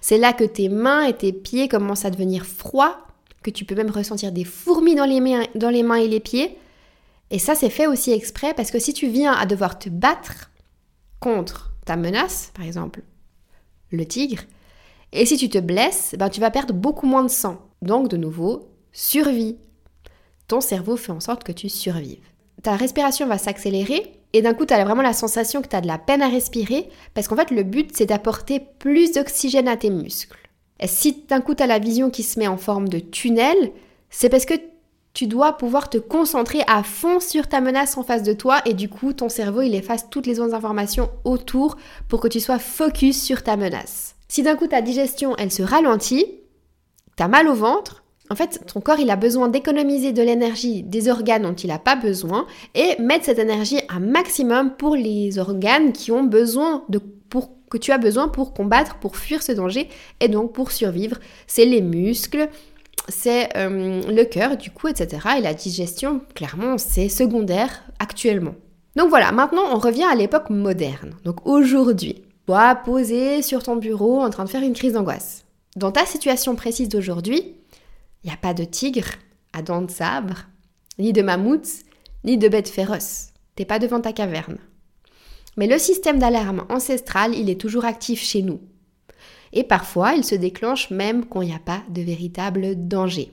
C'est 0.00 0.18
là 0.18 0.32
que 0.32 0.44
tes 0.44 0.68
mains 0.68 1.04
et 1.04 1.14
tes 1.14 1.32
pieds 1.32 1.68
commencent 1.68 2.04
à 2.04 2.10
devenir 2.10 2.46
froids, 2.46 2.98
que 3.42 3.50
tu 3.50 3.64
peux 3.64 3.74
même 3.74 3.90
ressentir 3.90 4.30
des 4.30 4.44
fourmis 4.44 4.94
dans 4.94 5.04
les 5.04 5.20
mains, 5.20 5.44
dans 5.54 5.70
les 5.70 5.82
mains 5.82 5.96
et 5.96 6.06
les 6.06 6.20
pieds. 6.20 6.56
Et 7.30 7.38
ça, 7.38 7.54
c'est 7.54 7.70
fait 7.70 7.86
aussi 7.86 8.12
exprès 8.12 8.54
parce 8.54 8.70
que 8.70 8.78
si 8.78 8.92
tu 8.92 9.08
viens 9.08 9.32
à 9.32 9.46
devoir 9.46 9.78
te 9.78 9.88
battre 9.88 10.50
contre 11.22 11.72
ta 11.86 11.96
menace, 11.96 12.50
par 12.54 12.66
exemple 12.66 13.02
le 13.94 14.06
tigre, 14.06 14.42
et 15.12 15.26
si 15.26 15.36
tu 15.36 15.48
te 15.48 15.58
blesses, 15.58 16.14
ben, 16.18 16.30
tu 16.30 16.40
vas 16.40 16.50
perdre 16.50 16.72
beaucoup 16.72 17.06
moins 17.06 17.22
de 17.22 17.28
sang. 17.28 17.58
Donc, 17.82 18.08
de 18.08 18.16
nouveau, 18.16 18.70
survie. 18.92 19.58
Ton 20.48 20.60
cerveau 20.60 20.96
fait 20.96 21.12
en 21.12 21.20
sorte 21.20 21.44
que 21.44 21.52
tu 21.52 21.68
survives. 21.68 22.24
Ta 22.62 22.76
respiration 22.76 23.26
va 23.26 23.38
s'accélérer 23.38 24.18
et 24.32 24.40
d'un 24.40 24.54
coup, 24.54 24.64
tu 24.64 24.72
as 24.72 24.84
vraiment 24.84 25.02
la 25.02 25.12
sensation 25.12 25.60
que 25.60 25.68
tu 25.68 25.76
as 25.76 25.82
de 25.82 25.86
la 25.86 25.98
peine 25.98 26.22
à 26.22 26.28
respirer 26.28 26.88
parce 27.12 27.28
qu'en 27.28 27.36
fait, 27.36 27.50
le 27.50 27.62
but, 27.62 27.90
c'est 27.94 28.06
d'apporter 28.06 28.60
plus 28.78 29.12
d'oxygène 29.12 29.68
à 29.68 29.76
tes 29.76 29.90
muscles. 29.90 30.38
Et 30.80 30.86
si 30.86 31.24
d'un 31.28 31.40
coup, 31.40 31.54
tu 31.54 31.62
as 31.62 31.66
la 31.66 31.78
vision 31.78 32.10
qui 32.10 32.22
se 32.22 32.38
met 32.38 32.48
en 32.48 32.56
forme 32.56 32.88
de 32.88 32.98
tunnel, 32.98 33.72
c'est 34.08 34.30
parce 34.30 34.46
que 34.46 34.54
tu 35.14 35.26
dois 35.26 35.52
pouvoir 35.52 35.90
te 35.90 35.98
concentrer 35.98 36.62
à 36.66 36.82
fond 36.82 37.20
sur 37.20 37.48
ta 37.48 37.60
menace 37.60 37.96
en 37.96 38.02
face 38.02 38.22
de 38.22 38.32
toi 38.32 38.60
et 38.64 38.74
du 38.74 38.88
coup, 38.88 39.12
ton 39.12 39.28
cerveau, 39.28 39.62
il 39.62 39.74
efface 39.74 40.08
toutes 40.10 40.26
les 40.26 40.40
autres 40.40 40.54
informations 40.54 41.10
autour 41.24 41.76
pour 42.08 42.20
que 42.20 42.28
tu 42.28 42.40
sois 42.40 42.58
focus 42.58 43.22
sur 43.22 43.42
ta 43.42 43.56
menace. 43.56 44.14
Si 44.28 44.42
d'un 44.42 44.56
coup, 44.56 44.66
ta 44.66 44.80
digestion, 44.80 45.36
elle 45.36 45.52
se 45.52 45.62
ralentit, 45.62 46.24
tu 47.16 47.22
as 47.22 47.28
mal 47.28 47.48
au 47.48 47.54
ventre, 47.54 48.02
en 48.30 48.34
fait, 48.34 48.62
ton 48.66 48.80
corps, 48.80 48.98
il 48.98 49.10
a 49.10 49.16
besoin 49.16 49.48
d'économiser 49.48 50.12
de 50.12 50.22
l'énergie 50.22 50.82
des 50.82 51.10
organes 51.10 51.42
dont 51.42 51.52
il 51.52 51.66
n'a 51.66 51.78
pas 51.78 51.96
besoin 51.96 52.46
et 52.74 52.96
mettre 52.98 53.26
cette 53.26 53.38
énergie 53.38 53.80
un 53.90 54.00
maximum 54.00 54.70
pour 54.70 54.96
les 54.96 55.38
organes 55.38 55.92
qui 55.92 56.12
ont 56.12 56.24
besoin 56.24 56.84
de 56.88 56.98
pour 57.28 57.50
que 57.70 57.76
tu 57.76 57.92
as 57.92 57.98
besoin 57.98 58.28
pour 58.28 58.54
combattre, 58.54 58.96
pour 58.96 59.16
fuir 59.16 59.42
ce 59.42 59.52
danger 59.52 59.88
et 60.20 60.28
donc 60.28 60.52
pour 60.52 60.72
survivre. 60.72 61.18
C'est 61.46 61.66
les 61.66 61.82
muscles, 61.82 62.48
c'est 63.08 63.56
euh, 63.56 64.02
le 64.10 64.24
cœur, 64.24 64.56
du 64.56 64.70
coup, 64.70 64.88
etc. 64.88 65.28
Et 65.38 65.40
la 65.40 65.54
digestion, 65.54 66.20
clairement, 66.34 66.78
c'est 66.78 67.08
secondaire 67.08 67.82
actuellement. 67.98 68.54
Donc 68.96 69.08
voilà, 69.08 69.32
maintenant 69.32 69.64
on 69.72 69.78
revient 69.78 70.04
à 70.04 70.14
l'époque 70.14 70.50
moderne. 70.50 71.14
Donc 71.24 71.46
aujourd'hui, 71.46 72.22
toi 72.46 72.74
posé 72.74 73.40
sur 73.40 73.62
ton 73.62 73.76
bureau 73.76 74.20
en 74.20 74.30
train 74.30 74.44
de 74.44 74.50
faire 74.50 74.62
une 74.62 74.74
crise 74.74 74.92
d'angoisse. 74.92 75.44
Dans 75.76 75.92
ta 75.92 76.04
situation 76.04 76.54
précise 76.54 76.88
d'aujourd'hui, 76.88 77.56
il 78.22 78.26
n'y 78.26 78.32
a 78.32 78.36
pas 78.36 78.52
de 78.52 78.64
tigre 78.64 79.08
à 79.54 79.62
dents 79.62 79.82
de 79.82 79.90
sabre, 79.90 80.44
ni 80.98 81.12
de 81.12 81.22
mammouth, 81.22 81.68
ni 82.24 82.36
de 82.36 82.48
bêtes 82.48 82.68
féroces. 82.68 83.28
T'es 83.56 83.64
pas 83.64 83.78
devant 83.78 84.00
ta 84.00 84.12
caverne. 84.12 84.58
Mais 85.56 85.66
le 85.66 85.78
système 85.78 86.18
d'alarme 86.18 86.64
ancestral, 86.68 87.34
il 87.34 87.50
est 87.50 87.60
toujours 87.60 87.84
actif 87.84 88.22
chez 88.22 88.42
nous. 88.42 88.60
Et 89.52 89.64
parfois, 89.64 90.14
il 90.14 90.24
se 90.24 90.34
déclenche 90.34 90.90
même 90.90 91.26
quand 91.26 91.42
il 91.42 91.48
n'y 91.48 91.54
a 91.54 91.58
pas 91.58 91.82
de 91.88 92.02
véritable 92.02 92.86
danger. 92.88 93.32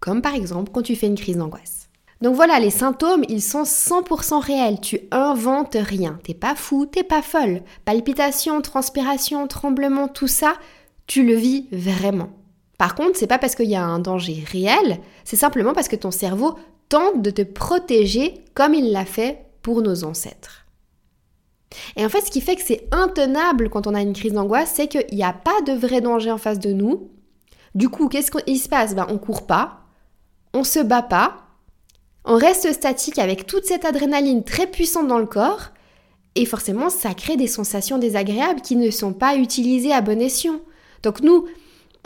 Comme 0.00 0.20
par 0.22 0.34
exemple 0.34 0.70
quand 0.72 0.82
tu 0.82 0.96
fais 0.96 1.06
une 1.06 1.18
crise 1.18 1.36
d'angoisse. 1.36 1.88
Donc 2.20 2.36
voilà, 2.36 2.60
les 2.60 2.70
symptômes, 2.70 3.24
ils 3.28 3.42
sont 3.42 3.64
100% 3.64 4.40
réels. 4.40 4.80
Tu 4.80 5.00
inventes 5.10 5.76
rien. 5.78 6.20
T'es 6.22 6.34
pas 6.34 6.54
fou, 6.54 6.86
t'es 6.86 7.02
pas 7.02 7.20
folle. 7.20 7.62
Palpitations, 7.84 8.60
transpiration, 8.62 9.48
tremblements, 9.48 10.06
tout 10.06 10.28
ça, 10.28 10.54
tu 11.08 11.24
le 11.24 11.34
vis 11.34 11.66
vraiment. 11.72 12.30
Par 12.78 12.94
contre, 12.94 13.16
c'est 13.16 13.26
pas 13.26 13.38
parce 13.38 13.54
qu'il 13.54 13.70
y 13.70 13.76
a 13.76 13.84
un 13.84 13.98
danger 13.98 14.44
réel, 14.50 14.98
c'est 15.24 15.36
simplement 15.36 15.72
parce 15.72 15.88
que 15.88 15.96
ton 15.96 16.10
cerveau 16.10 16.56
tente 16.88 17.22
de 17.22 17.30
te 17.30 17.42
protéger 17.42 18.44
comme 18.54 18.74
il 18.74 18.92
l'a 18.92 19.04
fait 19.04 19.44
pour 19.62 19.82
nos 19.82 20.04
ancêtres. 20.04 20.61
Et 21.96 22.04
en 22.04 22.08
fait, 22.08 22.22
ce 22.22 22.30
qui 22.30 22.40
fait 22.40 22.56
que 22.56 22.62
c'est 22.62 22.88
intenable 22.90 23.68
quand 23.68 23.86
on 23.86 23.94
a 23.94 24.00
une 24.00 24.14
crise 24.14 24.32
d'angoisse, 24.32 24.72
c'est 24.74 24.88
qu'il 24.88 25.04
n'y 25.16 25.24
a 25.24 25.32
pas 25.32 25.60
de 25.66 25.72
vrai 25.72 26.00
danger 26.00 26.30
en 26.30 26.38
face 26.38 26.58
de 26.58 26.72
nous. 26.72 27.10
Du 27.74 27.88
coup, 27.88 28.08
qu'est-ce 28.08 28.30
qu'il 28.30 28.58
se 28.58 28.68
passe? 28.68 28.94
Ben, 28.94 29.06
On 29.08 29.18
court 29.18 29.46
pas, 29.46 29.80
on 30.54 30.64
se 30.64 30.78
bat 30.78 31.02
pas, 31.02 31.36
on 32.24 32.36
reste 32.36 32.72
statique 32.72 33.18
avec 33.18 33.46
toute 33.46 33.64
cette 33.64 33.84
adrénaline 33.84 34.44
très 34.44 34.66
puissante 34.66 35.08
dans 35.08 35.18
le 35.18 35.26
corps, 35.26 35.70
et 36.34 36.46
forcément, 36.46 36.88
ça 36.88 37.14
crée 37.14 37.36
des 37.36 37.46
sensations 37.46 37.98
désagréables 37.98 38.62
qui 38.62 38.76
ne 38.76 38.90
sont 38.90 39.12
pas 39.12 39.36
utilisées 39.36 39.92
à 39.92 40.00
bon 40.00 40.20
escient. 40.20 40.60
Donc 41.02 41.20
nous, 41.20 41.46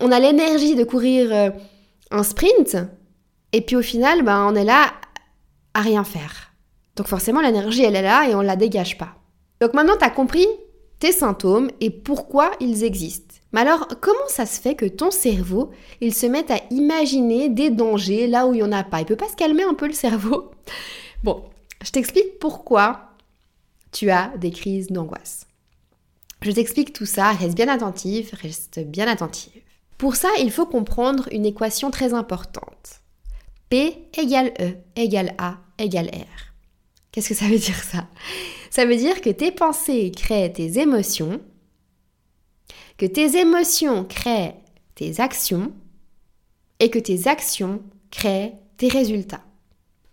on 0.00 0.10
a 0.10 0.18
l'énergie 0.18 0.74
de 0.74 0.84
courir 0.84 1.32
euh, 1.32 1.50
un 2.10 2.22
sprint, 2.22 2.76
et 3.52 3.60
puis 3.60 3.76
au 3.76 3.82
final, 3.82 4.22
ben, 4.22 4.46
on 4.50 4.54
est 4.54 4.64
là 4.64 4.92
à 5.74 5.80
rien 5.80 6.04
faire. 6.04 6.52
Donc 6.96 7.08
forcément, 7.08 7.40
l'énergie, 7.40 7.84
elle 7.84 7.96
est 7.96 8.02
là 8.02 8.28
et 8.28 8.34
on 8.34 8.40
ne 8.40 8.46
la 8.46 8.56
dégage 8.56 8.96
pas. 8.98 9.16
Donc 9.60 9.74
maintenant, 9.74 9.96
tu 9.98 10.04
as 10.04 10.10
compris 10.10 10.46
tes 10.98 11.12
symptômes 11.12 11.70
et 11.80 11.90
pourquoi 11.90 12.50
ils 12.60 12.84
existent. 12.84 13.34
Mais 13.52 13.60
alors, 13.60 13.88
comment 14.00 14.28
ça 14.28 14.46
se 14.46 14.60
fait 14.60 14.74
que 14.74 14.86
ton 14.86 15.10
cerveau, 15.10 15.70
il 16.00 16.14
se 16.14 16.26
met 16.26 16.50
à 16.50 16.60
imaginer 16.70 17.48
des 17.48 17.70
dangers 17.70 18.26
là 18.26 18.46
où 18.46 18.54
il 18.54 18.58
n'y 18.58 18.62
en 18.62 18.72
a 18.72 18.84
pas? 18.84 19.00
Il 19.00 19.06
peut 19.06 19.16
pas 19.16 19.28
se 19.28 19.36
calmer 19.36 19.62
un 19.62 19.74
peu 19.74 19.86
le 19.86 19.92
cerveau? 19.92 20.50
Bon, 21.24 21.42
je 21.82 21.90
t'explique 21.90 22.38
pourquoi 22.38 23.10
tu 23.90 24.10
as 24.10 24.32
des 24.36 24.50
crises 24.50 24.88
d'angoisse. 24.88 25.46
Je 26.42 26.50
t'explique 26.50 26.92
tout 26.92 27.06
ça, 27.06 27.32
reste 27.32 27.56
bien 27.56 27.68
attentive, 27.68 28.30
reste 28.42 28.80
bien 28.80 29.08
attentive. 29.08 29.62
Pour 29.96 30.14
ça, 30.14 30.28
il 30.38 30.50
faut 30.50 30.66
comprendre 30.66 31.26
une 31.32 31.46
équation 31.46 31.90
très 31.90 32.12
importante. 32.12 33.00
P 33.70 34.08
égale 34.18 34.52
E 34.60 34.74
égale 34.94 35.34
A 35.38 35.56
égale 35.78 36.08
R. 36.08 36.52
Qu'est-ce 37.10 37.30
que 37.30 37.34
ça 37.34 37.46
veut 37.46 37.58
dire 37.58 37.82
ça? 37.82 38.06
Ça 38.76 38.84
veut 38.84 38.96
dire 38.96 39.22
que 39.22 39.30
tes 39.30 39.52
pensées 39.52 40.12
créent 40.14 40.52
tes 40.52 40.78
émotions, 40.78 41.40
que 42.98 43.06
tes 43.06 43.38
émotions 43.38 44.04
créent 44.04 44.56
tes 44.94 45.18
actions 45.18 45.72
et 46.78 46.90
que 46.90 46.98
tes 46.98 47.26
actions 47.26 47.80
créent 48.10 48.52
tes 48.76 48.88
résultats. 48.88 49.40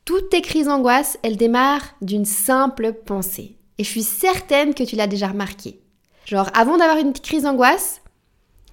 Toutes 0.06 0.30
tes 0.30 0.42
crises 0.42 0.68
d'angoisse, 0.68 1.20
elles 1.24 1.36
démarrent 1.36 1.94
d'une 2.02 2.24
simple 2.24 2.94
pensée. 2.94 3.58
Et 3.80 3.84
je 3.84 3.90
suis 3.90 4.02
certaine 4.02 4.74
que 4.74 4.84
tu 4.84 4.96
l'as 4.96 5.08
déjà 5.08 5.28
remarqué. 5.28 5.82
Genre, 6.26 6.50
avant 6.54 6.78
d'avoir 6.78 7.00
une 7.00 7.12
crise 7.12 7.44
d'angoisse, 7.44 8.02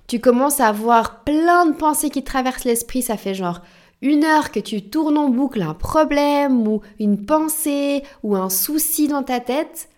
tu 0.06 0.20
commences 0.20 0.60
à 0.60 0.68
avoir 0.68 1.24
plein 1.24 1.66
de 1.66 1.74
pensées 1.74 2.10
qui 2.10 2.22
traversent 2.22 2.62
l'esprit. 2.62 3.02
Ça 3.02 3.16
fait 3.16 3.34
genre 3.34 3.60
une 4.02 4.24
heure 4.24 4.50
que 4.50 4.60
tu 4.60 4.82
tournes 4.82 5.18
en 5.18 5.28
boucle 5.28 5.62
un 5.62 5.74
problème 5.74 6.66
ou 6.66 6.80
une 6.98 7.24
pensée 7.24 8.02
ou 8.22 8.36
un 8.36 8.48
souci 8.48 9.08
dans 9.08 9.22
ta 9.22 9.40
tête. 9.40 9.88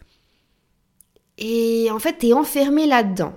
Et 1.38 1.88
en 1.90 1.99
fait, 1.99 2.18
tu 2.18 2.28
es 2.28 2.32
enfermé 2.32 2.87
là-dedans. 2.87 3.32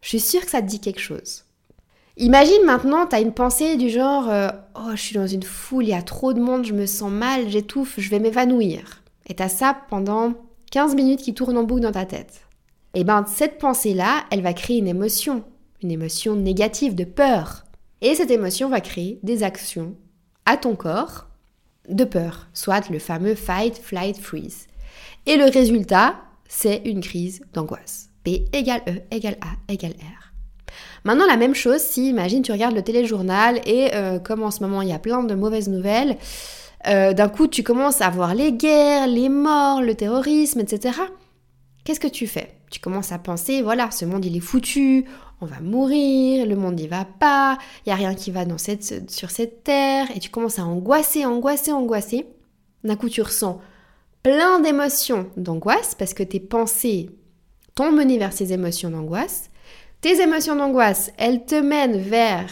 Je 0.00 0.08
suis 0.08 0.20
sûre 0.20 0.44
que 0.44 0.50
ça 0.50 0.62
te 0.62 0.66
dit 0.66 0.80
quelque 0.80 1.00
chose. 1.00 1.44
Imagine 2.16 2.64
maintenant, 2.64 3.06
tu 3.06 3.14
as 3.14 3.20
une 3.20 3.32
pensée 3.32 3.76
du 3.76 3.90
genre 3.90 4.28
euh, 4.28 4.48
Oh, 4.74 4.90
je 4.92 5.00
suis 5.00 5.14
dans 5.14 5.26
une 5.26 5.42
foule, 5.42 5.84
il 5.84 5.90
y 5.90 5.94
a 5.94 6.02
trop 6.02 6.32
de 6.32 6.40
monde, 6.40 6.64
je 6.64 6.72
me 6.72 6.86
sens 6.86 7.12
mal, 7.12 7.48
j'étouffe, 7.48 7.94
je 7.98 8.10
vais 8.10 8.18
m'évanouir. 8.18 9.02
Et 9.26 9.34
tu 9.34 9.42
as 9.42 9.48
ça 9.48 9.76
pendant 9.88 10.34
15 10.72 10.94
minutes 10.96 11.20
qui 11.20 11.34
tournent 11.34 11.58
en 11.58 11.62
boucle 11.62 11.82
dans 11.82 11.92
ta 11.92 12.06
tête. 12.06 12.42
Et 12.94 13.00
eh 13.00 13.04
bien, 13.04 13.24
cette 13.26 13.58
pensée-là, 13.58 14.24
elle 14.30 14.42
va 14.42 14.52
créer 14.54 14.78
une 14.78 14.88
émotion, 14.88 15.44
une 15.82 15.90
émotion 15.90 16.34
négative 16.34 16.94
de 16.94 17.04
peur. 17.04 17.64
Et 18.00 18.14
cette 18.14 18.30
émotion 18.30 18.68
va 18.68 18.80
créer 18.80 19.18
des 19.22 19.42
actions 19.42 19.94
à 20.46 20.56
ton 20.56 20.76
corps 20.76 21.26
de 21.88 22.04
peur, 22.04 22.48
soit 22.52 22.90
le 22.90 22.98
fameux 22.98 23.34
fight, 23.34 23.78
flight, 23.78 24.18
freeze. 24.18 24.66
Et 25.26 25.36
le 25.36 25.44
résultat, 25.44 26.16
c'est 26.48 26.82
une 26.84 27.00
crise 27.00 27.42
d'angoisse. 27.52 28.10
P 28.24 28.44
égale 28.52 28.82
E 28.88 28.92
égale 29.10 29.36
A 29.40 29.72
égale 29.72 29.92
R. 29.92 30.28
Maintenant, 31.04 31.26
la 31.26 31.36
même 31.36 31.54
chose 31.54 31.80
si, 31.80 32.08
imagine, 32.08 32.42
tu 32.42 32.52
regardes 32.52 32.74
le 32.74 32.82
téléjournal 32.82 33.60
et 33.66 33.94
euh, 33.94 34.18
comme 34.18 34.42
en 34.42 34.50
ce 34.50 34.62
moment 34.62 34.82
il 34.82 34.88
y 34.88 34.92
a 34.92 34.98
plein 34.98 35.22
de 35.22 35.34
mauvaises 35.34 35.68
nouvelles, 35.68 36.16
euh, 36.86 37.12
d'un 37.12 37.28
coup 37.28 37.46
tu 37.46 37.62
commences 37.62 38.00
à 38.00 38.10
voir 38.10 38.34
les 38.34 38.52
guerres, 38.52 39.06
les 39.06 39.28
morts, 39.28 39.82
le 39.82 39.94
terrorisme, 39.94 40.60
etc. 40.60 40.98
Qu'est-ce 41.88 42.00
que 42.00 42.06
tu 42.06 42.26
fais? 42.26 42.50
Tu 42.70 42.80
commences 42.80 43.12
à 43.12 43.18
penser, 43.18 43.62
voilà, 43.62 43.90
ce 43.90 44.04
monde 44.04 44.22
il 44.22 44.36
est 44.36 44.40
foutu, 44.40 45.06
on 45.40 45.46
va 45.46 45.60
mourir, 45.60 46.44
le 46.44 46.54
monde 46.54 46.74
n'y 46.74 46.86
va 46.86 47.06
pas, 47.06 47.56
il 47.86 47.88
y 47.88 47.92
a 47.92 47.94
rien 47.94 48.14
qui 48.14 48.30
va 48.30 48.44
dans 48.44 48.58
cette, 48.58 49.10
sur 49.10 49.30
cette 49.30 49.64
terre, 49.64 50.06
et 50.14 50.18
tu 50.18 50.28
commences 50.28 50.58
à 50.58 50.66
angoisser, 50.66 51.24
angoisser, 51.24 51.72
angoisser. 51.72 52.26
D'un 52.84 52.94
coup, 52.94 53.08
tu 53.08 53.22
ressens 53.22 53.58
plein 54.22 54.60
d'émotions 54.60 55.30
d'angoisse 55.38 55.94
parce 55.94 56.12
que 56.12 56.22
tes 56.22 56.40
pensées 56.40 57.08
t'ont 57.74 57.90
mené 57.90 58.18
vers 58.18 58.34
ces 58.34 58.52
émotions 58.52 58.90
d'angoisse. 58.90 59.48
Tes 60.02 60.20
émotions 60.20 60.56
d'angoisse, 60.56 61.10
elles 61.16 61.46
te 61.46 61.58
mènent 61.58 62.02
vers 62.02 62.50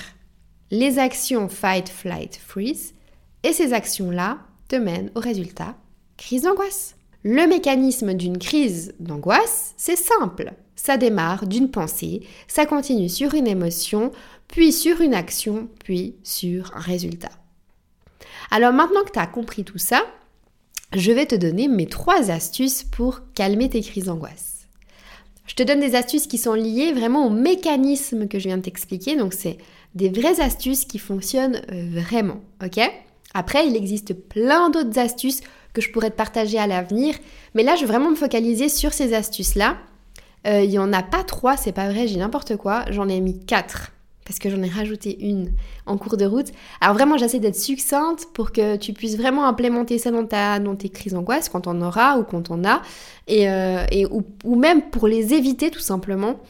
les 0.71 0.99
actions 0.99 1.51
fight, 1.51 1.91
flight, 1.91 2.41
freeze, 2.43 2.95
et 3.43 3.53
ces 3.53 3.75
actions-là 3.75 4.39
te 4.69 4.77
mènent 4.77 5.11
au 5.15 5.21
résultat 5.21 5.75
crise 6.17 6.45
d'angoisse. 6.45 6.96
Le 7.23 7.47
mécanisme 7.47 8.15
d'une 8.15 8.39
crise 8.39 8.95
d'angoisse, 9.01 9.75
c'est 9.77 9.97
simple. 9.97 10.53
Ça 10.77 10.97
démarre 10.97 11.47
d'une 11.47 11.71
pensée, 11.71 12.23
ça 12.47 12.67
continue 12.67 13.09
sur 13.09 13.35
une 13.35 13.49
émotion, 13.49 14.13
puis 14.47 14.73
sur 14.73 15.01
une 15.01 15.15
action, 15.15 15.69
puis 15.85 16.17
sur 16.23 16.73
un 16.77 16.81
résultat. 16.81 17.31
Alors 18.51 18.73
maintenant 18.73 19.03
que 19.03 19.11
tu 19.11 19.19
as 19.19 19.27
compris 19.27 19.65
tout 19.65 19.79
ça, 19.79 20.05
je 20.95 21.11
vais 21.11 21.27
te 21.27 21.35
donner 21.35 21.67
mes 21.67 21.87
trois 21.87 22.31
astuces 22.31 22.85
pour 22.85 23.23
calmer 23.35 23.69
tes 23.69 23.81
crises 23.81 24.05
d'angoisse. 24.05 24.69
Je 25.47 25.55
te 25.55 25.63
donne 25.63 25.81
des 25.81 25.95
astuces 25.95 26.27
qui 26.27 26.39
sont 26.39 26.55
liées 26.55 26.93
vraiment 26.93 27.27
au 27.27 27.31
mécanisme 27.31 28.29
que 28.29 28.39
je 28.39 28.49
viens 28.49 28.59
de 28.59 28.63
t'expliquer, 28.63 29.17
donc 29.17 29.33
c'est 29.33 29.59
des 29.95 30.11
vraies 30.11 30.41
astuces 30.41 30.85
qui 30.85 30.99
fonctionnent 30.99 31.61
vraiment, 31.93 32.41
ok? 32.65 32.81
Après, 33.35 33.67
il 33.67 33.77
existe 33.77 34.15
plein 34.15 34.71
d'autres 34.71 34.99
astuces 34.99 35.41
que 35.77 35.83
je 35.83 35.91
pourrais 35.91 36.11
te 36.11 36.17
partager 36.17 36.59
à 36.59 36.67
l'avenir. 36.67 37.15
Mais 37.55 37.63
là, 37.63 37.77
je 37.77 37.83
vais 37.83 37.87
vraiment 37.87 38.11
me 38.11 38.17
focaliser 38.17 38.71
sur 38.71 38.95
ces 38.95 39.13
astuces-là. 39.13 39.77
Euh, 40.47 40.63
il 40.63 40.71
n'y 40.71 40.79
en 40.79 40.91
a 40.93 41.03
pas 41.03 41.23
trois, 41.23 41.59
c'est 41.59 41.73
pas 41.73 41.91
vrai, 41.91 42.07
j'ai 42.09 42.17
n'importe 42.17 42.57
quoi. 42.57 42.87
J'en 42.89 43.09
ai 43.09 43.21
mis 43.21 43.39
quatre 43.45 43.93
parce 44.25 44.39
que 44.39 44.51
j'en 44.51 44.63
ai 44.63 44.69
rajouté 44.69 45.17
une 45.21 45.53
en 45.85 45.99
cours 45.99 46.17
de 46.17 46.25
route. 46.25 46.49
Alors 46.81 46.97
vraiment, 46.97 47.19
j'essaie 47.19 47.41
d'être 47.41 47.57
succincte 47.57 48.27
pour 48.33 48.53
que 48.53 48.77
tu 48.77 48.95
puisses 48.95 49.17
vraiment 49.17 49.47
implémenter 49.47 49.99
ça 49.99 50.11
dans, 50.11 50.25
ta, 50.25 50.59
dans 50.59 50.75
tes 50.75 50.89
crises 50.89 51.13
d'angoisse 51.13 51.49
quand 51.51 51.67
on 51.67 51.81
aura 51.83 52.19
ou 52.19 52.25
quand 52.25 52.51
on 52.51 52.65
a, 52.65 52.81
et, 53.29 53.49
euh, 53.49 53.85
et 53.93 54.07
ou, 54.07 54.25
ou, 54.45 54.57
même 54.57 54.83
pour 54.91 55.07
les 55.09 55.35
éviter 55.35 55.71
tout 55.71 55.81
simplement. 55.81 56.41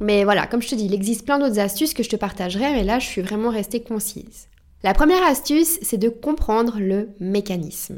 Mais 0.00 0.24
voilà, 0.24 0.46
comme 0.46 0.62
je 0.62 0.68
te 0.68 0.74
dis, 0.74 0.86
il 0.86 0.94
existe 0.94 1.26
plein 1.26 1.38
d'autres 1.38 1.60
astuces 1.60 1.92
que 1.92 2.02
je 2.02 2.08
te 2.08 2.16
partagerai, 2.16 2.72
mais 2.72 2.84
là, 2.84 2.98
je 2.98 3.06
suis 3.06 3.20
vraiment 3.20 3.50
restée 3.50 3.80
concise. 3.82 4.48
La 4.82 4.94
première 4.94 5.22
astuce, 5.22 5.78
c'est 5.82 5.98
de 5.98 6.08
comprendre 6.08 6.78
le 6.80 7.10
mécanisme 7.20 7.96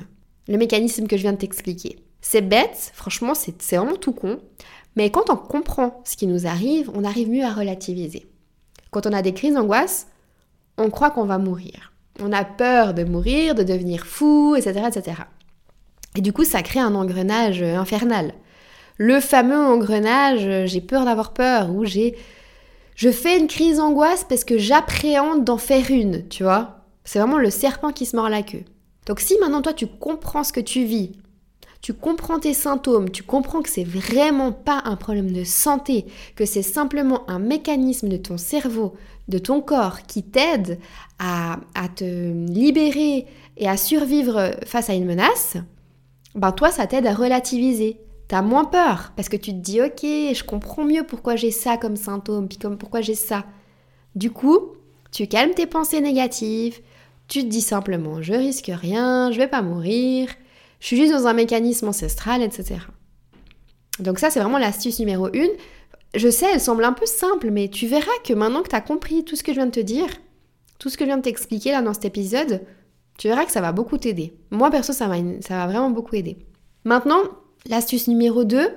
le 0.52 0.58
mécanisme 0.58 1.06
que 1.06 1.16
je 1.16 1.22
viens 1.22 1.32
de 1.32 1.38
t'expliquer. 1.38 1.96
C'est 2.20 2.42
bête, 2.42 2.92
franchement, 2.92 3.32
c'est 3.34 3.74
vraiment 3.74 3.96
tout 3.96 4.12
con, 4.12 4.38
mais 4.96 5.10
quand 5.10 5.30
on 5.30 5.36
comprend 5.36 6.02
ce 6.04 6.14
qui 6.14 6.26
nous 6.26 6.46
arrive, 6.46 6.90
on 6.94 7.04
arrive 7.04 7.30
mieux 7.30 7.42
à 7.42 7.54
relativiser. 7.54 8.26
Quand 8.90 9.06
on 9.06 9.14
a 9.14 9.22
des 9.22 9.32
crises 9.32 9.54
d'angoisse, 9.54 10.08
on 10.76 10.90
croit 10.90 11.08
qu'on 11.08 11.24
va 11.24 11.38
mourir. 11.38 11.94
On 12.20 12.34
a 12.34 12.44
peur 12.44 12.92
de 12.92 13.02
mourir, 13.02 13.54
de 13.54 13.62
devenir 13.62 14.04
fou, 14.04 14.54
etc., 14.54 14.88
etc. 14.88 15.22
Et 16.16 16.20
du 16.20 16.34
coup, 16.34 16.44
ça 16.44 16.60
crée 16.60 16.80
un 16.80 16.94
engrenage 16.94 17.62
infernal. 17.62 18.34
Le 18.98 19.20
fameux 19.20 19.56
engrenage, 19.56 20.68
j'ai 20.68 20.82
peur 20.82 21.06
d'avoir 21.06 21.32
peur, 21.32 21.74
ou 21.74 21.86
j'ai... 21.86 22.14
Je 22.94 23.08
fais 23.08 23.38
une 23.38 23.46
crise 23.46 23.78
d'angoisse 23.78 24.26
parce 24.28 24.44
que 24.44 24.58
j'appréhende 24.58 25.44
d'en 25.44 25.56
faire 25.56 25.90
une, 25.90 26.28
tu 26.28 26.42
vois. 26.42 26.82
C'est 27.04 27.20
vraiment 27.20 27.38
le 27.38 27.48
serpent 27.48 27.90
qui 27.90 28.04
se 28.04 28.16
mord 28.16 28.28
la 28.28 28.42
queue. 28.42 28.64
Donc 29.06 29.20
si 29.20 29.36
maintenant 29.38 29.62
toi 29.62 29.72
tu 29.72 29.86
comprends 29.86 30.44
ce 30.44 30.52
que 30.52 30.60
tu 30.60 30.84
vis, 30.84 31.12
tu 31.82 31.92
comprends 31.92 32.38
tes 32.38 32.54
symptômes, 32.54 33.10
tu 33.10 33.24
comprends 33.24 33.60
que 33.60 33.68
c'est 33.68 33.82
vraiment 33.82 34.52
pas 34.52 34.82
un 34.84 34.94
problème 34.94 35.32
de 35.32 35.42
santé, 35.42 36.06
que 36.36 36.44
c'est 36.44 36.62
simplement 36.62 37.28
un 37.28 37.40
mécanisme 37.40 38.08
de 38.08 38.16
ton 38.16 38.38
cerveau, 38.38 38.94
de 39.26 39.38
ton 39.38 39.60
corps 39.60 40.02
qui 40.06 40.22
t'aide 40.22 40.78
à, 41.18 41.58
te 41.96 42.04
libérer 42.04 43.26
et 43.56 43.68
à 43.68 43.76
survivre 43.76 44.52
face 44.64 44.90
à 44.90 44.94
une 44.94 45.06
menace, 45.06 45.56
ben 46.36 46.52
toi 46.52 46.70
ça 46.70 46.86
t'aide 46.86 47.06
à 47.06 47.14
relativiser. 47.14 47.98
T'as 48.28 48.42
moins 48.42 48.64
peur 48.64 49.12
parce 49.16 49.28
que 49.28 49.36
tu 49.36 49.50
te 49.50 49.58
dis 49.58 49.82
ok, 49.82 50.02
je 50.02 50.44
comprends 50.44 50.84
mieux 50.84 51.04
pourquoi 51.04 51.34
j'ai 51.34 51.50
ça 51.50 51.76
comme 51.76 51.96
symptôme, 51.96 52.48
puis 52.48 52.58
comme 52.58 52.78
pourquoi 52.78 53.00
j'ai 53.00 53.16
ça. 53.16 53.44
Du 54.14 54.30
coup, 54.30 54.72
tu 55.10 55.26
calmes 55.26 55.54
tes 55.54 55.66
pensées 55.66 56.00
négatives, 56.00 56.80
tu 57.32 57.40
te 57.40 57.48
dis 57.48 57.62
simplement, 57.62 58.20
je 58.20 58.34
risque 58.34 58.70
rien, 58.70 59.32
je 59.32 59.38
vais 59.38 59.48
pas 59.48 59.62
mourir, 59.62 60.28
je 60.80 60.86
suis 60.86 60.98
juste 60.98 61.12
dans 61.12 61.26
un 61.26 61.32
mécanisme 61.32 61.88
ancestral, 61.88 62.42
etc. 62.42 62.80
Donc 64.00 64.18
ça, 64.18 64.28
c'est 64.28 64.38
vraiment 64.38 64.58
l'astuce 64.58 64.98
numéro 64.98 65.30
une. 65.32 65.48
Je 66.14 66.28
sais, 66.28 66.44
elle 66.52 66.60
semble 66.60 66.84
un 66.84 66.92
peu 66.92 67.06
simple, 67.06 67.50
mais 67.50 67.68
tu 67.68 67.86
verras 67.86 68.12
que 68.22 68.34
maintenant 68.34 68.62
que 68.62 68.68
tu 68.68 68.76
as 68.76 68.82
compris 68.82 69.24
tout 69.24 69.34
ce 69.34 69.42
que 69.42 69.52
je 69.52 69.56
viens 69.56 69.64
de 69.64 69.70
te 69.70 69.80
dire, 69.80 70.08
tout 70.78 70.90
ce 70.90 70.98
que 70.98 71.04
je 71.04 71.06
viens 71.06 71.16
de 71.16 71.22
t'expliquer 71.22 71.72
là 71.72 71.80
dans 71.80 71.94
cet 71.94 72.04
épisode, 72.04 72.60
tu 73.16 73.28
verras 73.28 73.46
que 73.46 73.52
ça 73.52 73.62
va 73.62 73.72
beaucoup 73.72 73.96
t'aider. 73.96 74.34
Moi, 74.50 74.70
perso, 74.70 74.92
ça 74.92 75.08
va, 75.08 75.16
ça 75.40 75.54
va 75.54 75.66
vraiment 75.68 75.90
beaucoup 75.90 76.16
aider. 76.16 76.36
Maintenant, 76.84 77.22
l'astuce 77.64 78.08
numéro 78.08 78.44
2, 78.44 78.68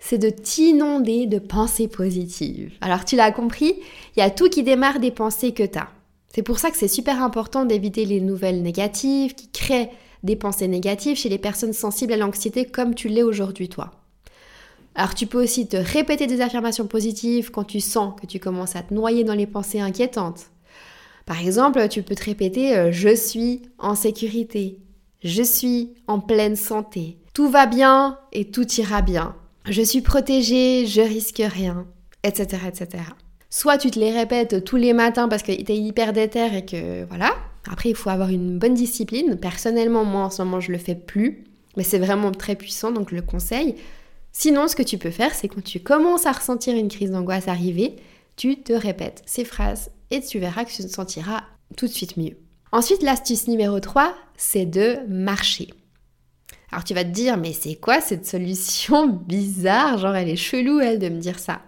c'est 0.00 0.18
de 0.18 0.30
t'inonder 0.30 1.26
de 1.26 1.38
pensées 1.38 1.86
positives. 1.86 2.72
Alors, 2.80 3.04
tu 3.04 3.14
l'as 3.14 3.30
compris, 3.30 3.76
il 4.16 4.18
y 4.18 4.22
a 4.22 4.30
tout 4.30 4.48
qui 4.48 4.64
démarre 4.64 4.98
des 4.98 5.12
pensées 5.12 5.52
que 5.52 5.62
tu 5.62 5.78
as. 5.78 5.88
C'est 6.36 6.42
pour 6.42 6.58
ça 6.58 6.70
que 6.70 6.76
c'est 6.76 6.86
super 6.86 7.22
important 7.22 7.64
d'éviter 7.64 8.04
les 8.04 8.20
nouvelles 8.20 8.60
négatives 8.60 9.34
qui 9.34 9.48
créent 9.48 9.90
des 10.22 10.36
pensées 10.36 10.68
négatives 10.68 11.16
chez 11.16 11.30
les 11.30 11.38
personnes 11.38 11.72
sensibles 11.72 12.12
à 12.12 12.18
l'anxiété 12.18 12.66
comme 12.66 12.94
tu 12.94 13.08
l'es 13.08 13.22
aujourd'hui 13.22 13.70
toi. 13.70 13.92
Alors 14.94 15.14
tu 15.14 15.26
peux 15.26 15.42
aussi 15.42 15.66
te 15.66 15.78
répéter 15.78 16.26
des 16.26 16.42
affirmations 16.42 16.86
positives 16.86 17.50
quand 17.50 17.64
tu 17.64 17.80
sens 17.80 18.20
que 18.20 18.26
tu 18.26 18.38
commences 18.38 18.76
à 18.76 18.82
te 18.82 18.92
noyer 18.92 19.24
dans 19.24 19.32
les 19.32 19.46
pensées 19.46 19.80
inquiétantes. 19.80 20.50
Par 21.24 21.40
exemple, 21.40 21.88
tu 21.88 22.02
peux 22.02 22.14
te 22.14 22.24
répéter 22.24 22.76
euh, 22.76 22.92
je 22.92 23.16
suis 23.16 23.62
en 23.78 23.94
sécurité, 23.94 24.78
je 25.24 25.42
suis 25.42 25.94
en 26.06 26.20
pleine 26.20 26.56
santé, 26.56 27.16
tout 27.32 27.48
va 27.48 27.64
bien 27.64 28.18
et 28.32 28.50
tout 28.50 28.70
ira 28.74 29.00
bien, 29.00 29.34
je 29.64 29.80
suis 29.80 30.02
protégée, 30.02 30.84
je 30.84 31.00
risque 31.00 31.42
rien, 31.42 31.86
etc. 32.22 32.58
etc. 32.68 33.04
Soit 33.50 33.78
tu 33.78 33.90
te 33.90 33.98
les 33.98 34.10
répètes 34.10 34.64
tous 34.64 34.76
les 34.76 34.92
matins 34.92 35.28
parce 35.28 35.42
que 35.42 35.52
tu 35.52 35.72
es 35.72 35.76
hyper 35.76 36.12
déter 36.12 36.56
et 36.56 36.64
que 36.64 37.04
voilà. 37.04 37.34
Après, 37.70 37.90
il 37.90 37.96
faut 37.96 38.10
avoir 38.10 38.28
une 38.28 38.58
bonne 38.58 38.74
discipline. 38.74 39.36
Personnellement, 39.36 40.04
moi 40.04 40.22
en 40.22 40.30
ce 40.30 40.42
moment, 40.42 40.60
je 40.60 40.72
le 40.72 40.78
fais 40.78 40.94
plus, 40.94 41.44
mais 41.76 41.82
c'est 41.82 41.98
vraiment 41.98 42.30
très 42.32 42.54
puissant, 42.54 42.92
donc 42.92 43.10
le 43.10 43.22
conseille. 43.22 43.74
Sinon, 44.32 44.68
ce 44.68 44.76
que 44.76 44.82
tu 44.82 44.98
peux 44.98 45.10
faire, 45.10 45.34
c'est 45.34 45.48
quand 45.48 45.64
tu 45.64 45.80
commences 45.80 46.26
à 46.26 46.32
ressentir 46.32 46.76
une 46.76 46.88
crise 46.88 47.10
d'angoisse 47.10 47.48
arriver, 47.48 47.96
tu 48.36 48.62
te 48.62 48.72
répètes 48.72 49.22
ces 49.26 49.44
phrases 49.44 49.90
et 50.10 50.20
tu 50.20 50.38
verras 50.38 50.64
que 50.64 50.70
tu 50.70 50.82
te 50.82 50.88
sentiras 50.88 51.42
tout 51.76 51.86
de 51.86 51.92
suite 51.92 52.16
mieux. 52.16 52.36
Ensuite, 52.70 53.02
l'astuce 53.02 53.48
numéro 53.48 53.80
3, 53.80 54.14
c'est 54.36 54.66
de 54.66 54.98
marcher. 55.08 55.70
Alors 56.70 56.84
tu 56.84 56.94
vas 56.94 57.04
te 57.04 57.10
dire, 57.10 57.36
mais 57.36 57.52
c'est 57.52 57.76
quoi 57.76 58.00
cette 58.00 58.26
solution 58.26 59.06
bizarre? 59.26 59.98
Genre 59.98 60.14
elle 60.14 60.28
est 60.28 60.36
chelou, 60.36 60.80
elle, 60.80 60.98
de 60.98 61.08
me 61.08 61.18
dire 61.18 61.38
ça. 61.38 61.62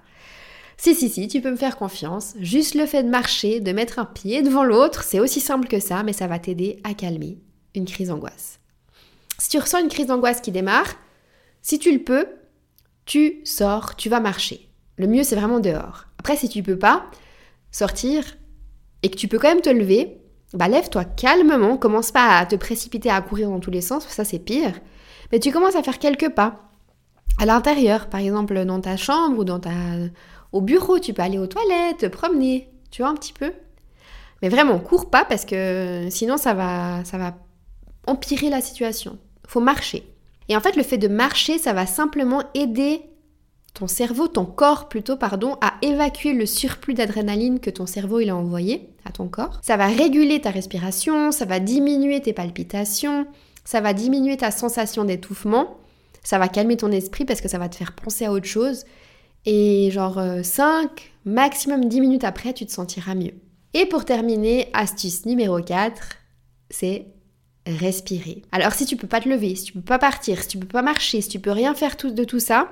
Si, 0.81 0.95
si, 0.95 1.09
si, 1.09 1.27
tu 1.27 1.41
peux 1.41 1.51
me 1.51 1.57
faire 1.57 1.77
confiance. 1.77 2.35
Juste 2.39 2.77
le 2.77 2.87
fait 2.87 3.03
de 3.03 3.09
marcher, 3.09 3.59
de 3.59 3.73
mettre 3.73 3.99
un 3.99 4.05
pied 4.05 4.43
devant 4.43 4.63
l'autre, 4.63 5.03
c'est 5.03 5.19
aussi 5.19 5.41
simple 5.41 5.67
que 5.67 5.81
ça, 5.81 6.05
mais 6.05 6.13
ça 6.13 6.29
va 6.29 6.39
t'aider 6.39 6.81
à 6.85 6.95
calmer 6.95 7.39
une 7.75 7.85
crise 7.85 8.09
d'angoisse. 8.09 8.61
Si 9.39 9.51
tu 9.51 9.59
ressens 9.59 9.81
une 9.81 9.89
crise 9.89 10.07
d'angoisse 10.07 10.41
qui 10.41 10.53
démarre, 10.53 10.95
si 11.63 11.81
tu 11.81 11.93
le 11.93 12.03
peux, 12.03 12.27
tu 13.07 13.41
sors, 13.45 13.97
tu 13.97 14.09
vas 14.09 14.21
marcher. 14.21 14.69
Le 14.97 15.09
mieux, 15.09 15.25
c'est 15.25 15.37
vraiment 15.37 15.61
dehors. 15.61 16.07
Après, 16.19 16.37
si 16.37 16.49
tu 16.49 16.63
peux 16.63 16.79
pas 16.79 17.11
sortir 17.73 18.25
et 19.03 19.11
que 19.11 19.17
tu 19.17 19.27
peux 19.27 19.39
quand 19.39 19.49
même 19.49 19.61
te 19.61 19.71
lever, 19.71 20.19
bah 20.55 20.69
lève-toi 20.69 21.05
calmement, 21.05 21.77
commence 21.77 22.13
pas 22.13 22.39
à 22.39 22.47
te 22.47 22.57
précipiter 22.57 23.11
à 23.11 23.21
courir 23.21 23.51
dans 23.51 23.61
tous 23.61 23.71
les 23.71 23.81
sens, 23.81 24.07
ça 24.09 24.25
c'est 24.25 24.39
pire. 24.39 24.81
Mais 25.33 25.41
tu 25.41 25.53
commences 25.53 25.77
à 25.77 25.83
faire 25.83 25.99
quelques 25.99 26.31
pas 26.31 26.71
à 27.39 27.47
l'intérieur, 27.47 28.09
par 28.09 28.21
exemple 28.21 28.65
dans 28.65 28.81
ta 28.81 28.97
chambre 28.97 29.39
ou 29.39 29.45
dans 29.45 29.61
ta 29.61 29.71
au 30.53 30.61
bureau, 30.61 30.99
tu 30.99 31.13
peux 31.13 31.23
aller 31.23 31.39
aux 31.39 31.47
toilettes, 31.47 31.99
te 31.99 32.07
promener, 32.07 32.71
tu 32.91 33.03
vois 33.03 33.11
un 33.11 33.15
petit 33.15 33.33
peu. 33.33 33.53
Mais 34.43 34.49
vraiment, 34.49 34.79
cours 34.79 35.11
pas 35.11 35.25
parce 35.25 35.45
que 35.45 36.07
sinon 36.11 36.37
ça 36.37 36.55
va 36.55 37.05
ça 37.05 37.19
va 37.19 37.35
empirer 38.07 38.51
la 38.51 38.61
situation. 38.61 39.19
Faut 39.47 39.61
marcher. 39.61 40.05
Et 40.49 40.57
en 40.57 40.61
fait, 40.61 40.77
le 40.77 40.83
fait 40.83 40.99
de 40.99 41.09
marcher, 41.09 41.59
ça 41.59 41.73
va 41.73 41.87
simplement 41.87 42.43
aider 42.55 43.03
ton 43.75 43.87
cerveau, 43.87 44.29
ton 44.29 44.45
corps 44.45 44.89
plutôt, 44.89 45.17
pardon, 45.17 45.57
à 45.61 45.75
évacuer 45.83 46.33
le 46.33 46.47
surplus 46.47 46.95
d'adrénaline 46.95 47.61
que 47.61 47.71
ton 47.71 47.87
cerveau 47.87 48.19
il 48.21 48.31
a 48.31 48.37
envoyé 48.37 48.89
à 49.05 49.13
ton 49.13 49.29
corps. 49.29 49.61
Ça 49.63 49.77
va 49.77 49.87
réguler 49.87 50.41
ta 50.41 50.51
respiration, 50.51 51.31
ça 51.31 51.45
va 51.45 51.61
diminuer 51.61 52.21
tes 52.21 52.33
palpitations, 52.33 53.27
ça 53.65 53.81
va 53.81 53.93
diminuer 53.93 54.37
ta 54.37 54.51
sensation 54.51 55.05
d'étouffement, 55.05 55.77
ça 56.25 56.39
va 56.39 56.49
calmer 56.49 56.77
ton 56.77 56.91
esprit 56.91 57.25
parce 57.25 57.41
que 57.41 57.49
ça 57.49 57.59
va 57.59 57.69
te 57.69 57.77
faire 57.77 57.93
penser 57.93 58.25
à 58.25 58.33
autre 58.33 58.47
chose. 58.47 58.85
Et 59.51 59.91
genre 59.91 60.21
5, 60.43 60.85
euh, 60.85 60.87
maximum 61.25 61.87
10 61.87 62.03
minutes 62.03 62.25
après, 62.25 62.53
tu 62.53 62.67
te 62.67 62.71
sentiras 62.71 63.15
mieux. 63.15 63.33
Et 63.73 63.87
pour 63.87 64.05
terminer, 64.05 64.69
astuce 64.75 65.25
numéro 65.25 65.63
4, 65.63 66.03
c'est 66.69 67.07
respirer. 67.67 68.43
Alors 68.53 68.75
si 68.75 68.85
tu 68.85 68.97
peux 68.97 69.07
pas 69.07 69.23
te 69.23 69.29
lever, 69.29 69.55
si 69.55 69.65
tu 69.65 69.73
peux 69.73 69.81
pas 69.81 69.99
partir, 69.99 70.43
si 70.43 70.49
tu 70.49 70.59
peux 70.59 70.67
pas 70.67 70.83
marcher, 70.83 71.23
si 71.23 71.31
tu 71.31 71.41
peux 71.41 71.51
rien 71.51 71.75
faire 71.75 71.97
de 71.97 72.25
tout 72.25 72.41
ça, 72.41 72.69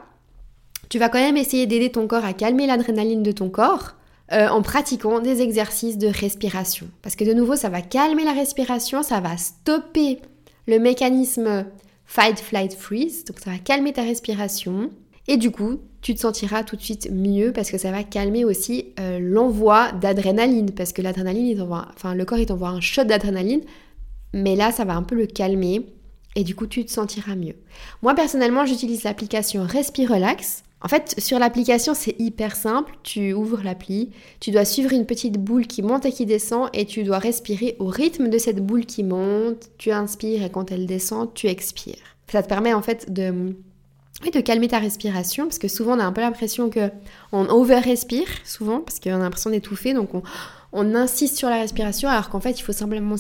tu 0.90 0.98
vas 0.98 1.08
quand 1.08 1.18
même 1.18 1.38
essayer 1.38 1.64
d'aider 1.64 1.90
ton 1.90 2.06
corps 2.06 2.26
à 2.26 2.34
calmer 2.34 2.66
l'adrénaline 2.66 3.22
de 3.22 3.32
ton 3.32 3.48
corps 3.48 3.92
euh, 4.32 4.46
en 4.48 4.60
pratiquant 4.60 5.20
des 5.20 5.40
exercices 5.40 5.96
de 5.96 6.08
respiration. 6.08 6.90
Parce 7.00 7.16
que 7.16 7.24
de 7.24 7.32
nouveau, 7.32 7.56
ça 7.56 7.70
va 7.70 7.80
calmer 7.80 8.24
la 8.24 8.32
respiration, 8.32 9.02
ça 9.02 9.20
va 9.20 9.38
stopper 9.38 10.20
le 10.66 10.78
mécanisme 10.78 11.64
fight, 12.04 12.38
flight, 12.38 12.74
freeze. 12.74 13.24
Donc 13.24 13.38
ça 13.40 13.50
va 13.50 13.56
calmer 13.56 13.94
ta 13.94 14.02
respiration. 14.02 14.90
Et 15.26 15.38
du 15.38 15.50
coup, 15.50 15.80
tu 16.06 16.14
te 16.14 16.20
sentiras 16.20 16.62
tout 16.62 16.76
de 16.76 16.82
suite 16.82 17.10
mieux 17.10 17.52
parce 17.52 17.68
que 17.68 17.78
ça 17.78 17.90
va 17.90 18.04
calmer 18.04 18.44
aussi 18.44 18.92
euh, 19.00 19.18
l'envoi 19.18 19.90
d'adrénaline. 19.90 20.70
Parce 20.70 20.92
que 20.92 21.02
l'adrénaline, 21.02 21.60
enfin 21.60 22.14
le 22.14 22.24
corps 22.24 22.38
il 22.38 22.46
t'envoie 22.46 22.68
un 22.68 22.80
shot 22.80 23.02
d'adrénaline. 23.02 23.62
Mais 24.32 24.54
là, 24.54 24.70
ça 24.70 24.84
va 24.84 24.94
un 24.94 25.02
peu 25.02 25.16
le 25.16 25.26
calmer. 25.26 25.84
Et 26.36 26.44
du 26.44 26.54
coup, 26.54 26.68
tu 26.68 26.84
te 26.84 26.92
sentiras 26.92 27.34
mieux. 27.34 27.56
Moi, 28.02 28.14
personnellement, 28.14 28.64
j'utilise 28.64 29.02
l'application 29.02 29.64
Respire 29.64 30.12
Relax. 30.12 30.62
En 30.80 30.86
fait, 30.86 31.16
sur 31.18 31.40
l'application, 31.40 31.92
c'est 31.92 32.14
hyper 32.20 32.54
simple. 32.54 32.96
Tu 33.02 33.32
ouvres 33.32 33.64
l'appli, 33.64 34.12
tu 34.38 34.52
dois 34.52 34.64
suivre 34.64 34.92
une 34.92 35.06
petite 35.06 35.38
boule 35.38 35.66
qui 35.66 35.82
monte 35.82 36.06
et 36.06 36.12
qui 36.12 36.24
descend 36.24 36.68
et 36.72 36.86
tu 36.86 37.02
dois 37.02 37.18
respirer 37.18 37.74
au 37.80 37.86
rythme 37.86 38.28
de 38.28 38.38
cette 38.38 38.64
boule 38.64 38.86
qui 38.86 39.02
monte. 39.02 39.70
Tu 39.76 39.90
inspires 39.90 40.44
et 40.44 40.50
quand 40.50 40.70
elle 40.70 40.86
descend, 40.86 41.34
tu 41.34 41.48
expires. 41.48 41.96
Ça 42.30 42.44
te 42.44 42.48
permet 42.48 42.74
en 42.74 42.82
fait 42.82 43.12
de, 43.12 43.56
de 44.24 44.40
calmer 44.40 44.68
ta 44.68 44.78
respiration 44.78 45.44
parce 45.44 45.58
que 45.58 45.68
souvent 45.68 45.96
on 45.96 46.00
a 46.00 46.04
un 46.04 46.12
peu 46.12 46.20
l'impression 46.20 46.70
que 46.70 46.90
on 47.32 47.48
over-respire 47.48 48.26
souvent 48.44 48.80
parce 48.80 48.98
qu'on 48.98 49.14
a 49.14 49.18
l'impression 49.18 49.50
d'étouffer 49.50 49.94
donc 49.94 50.14
on, 50.14 50.22
on 50.72 50.94
insiste 50.94 51.36
sur 51.36 51.48
la 51.48 51.56
respiration 51.56 52.08
alors 52.08 52.28
qu'en 52.28 52.40
fait 52.40 52.58
il 52.58 52.62
faut 52.62 52.72
simplement 52.72 53.16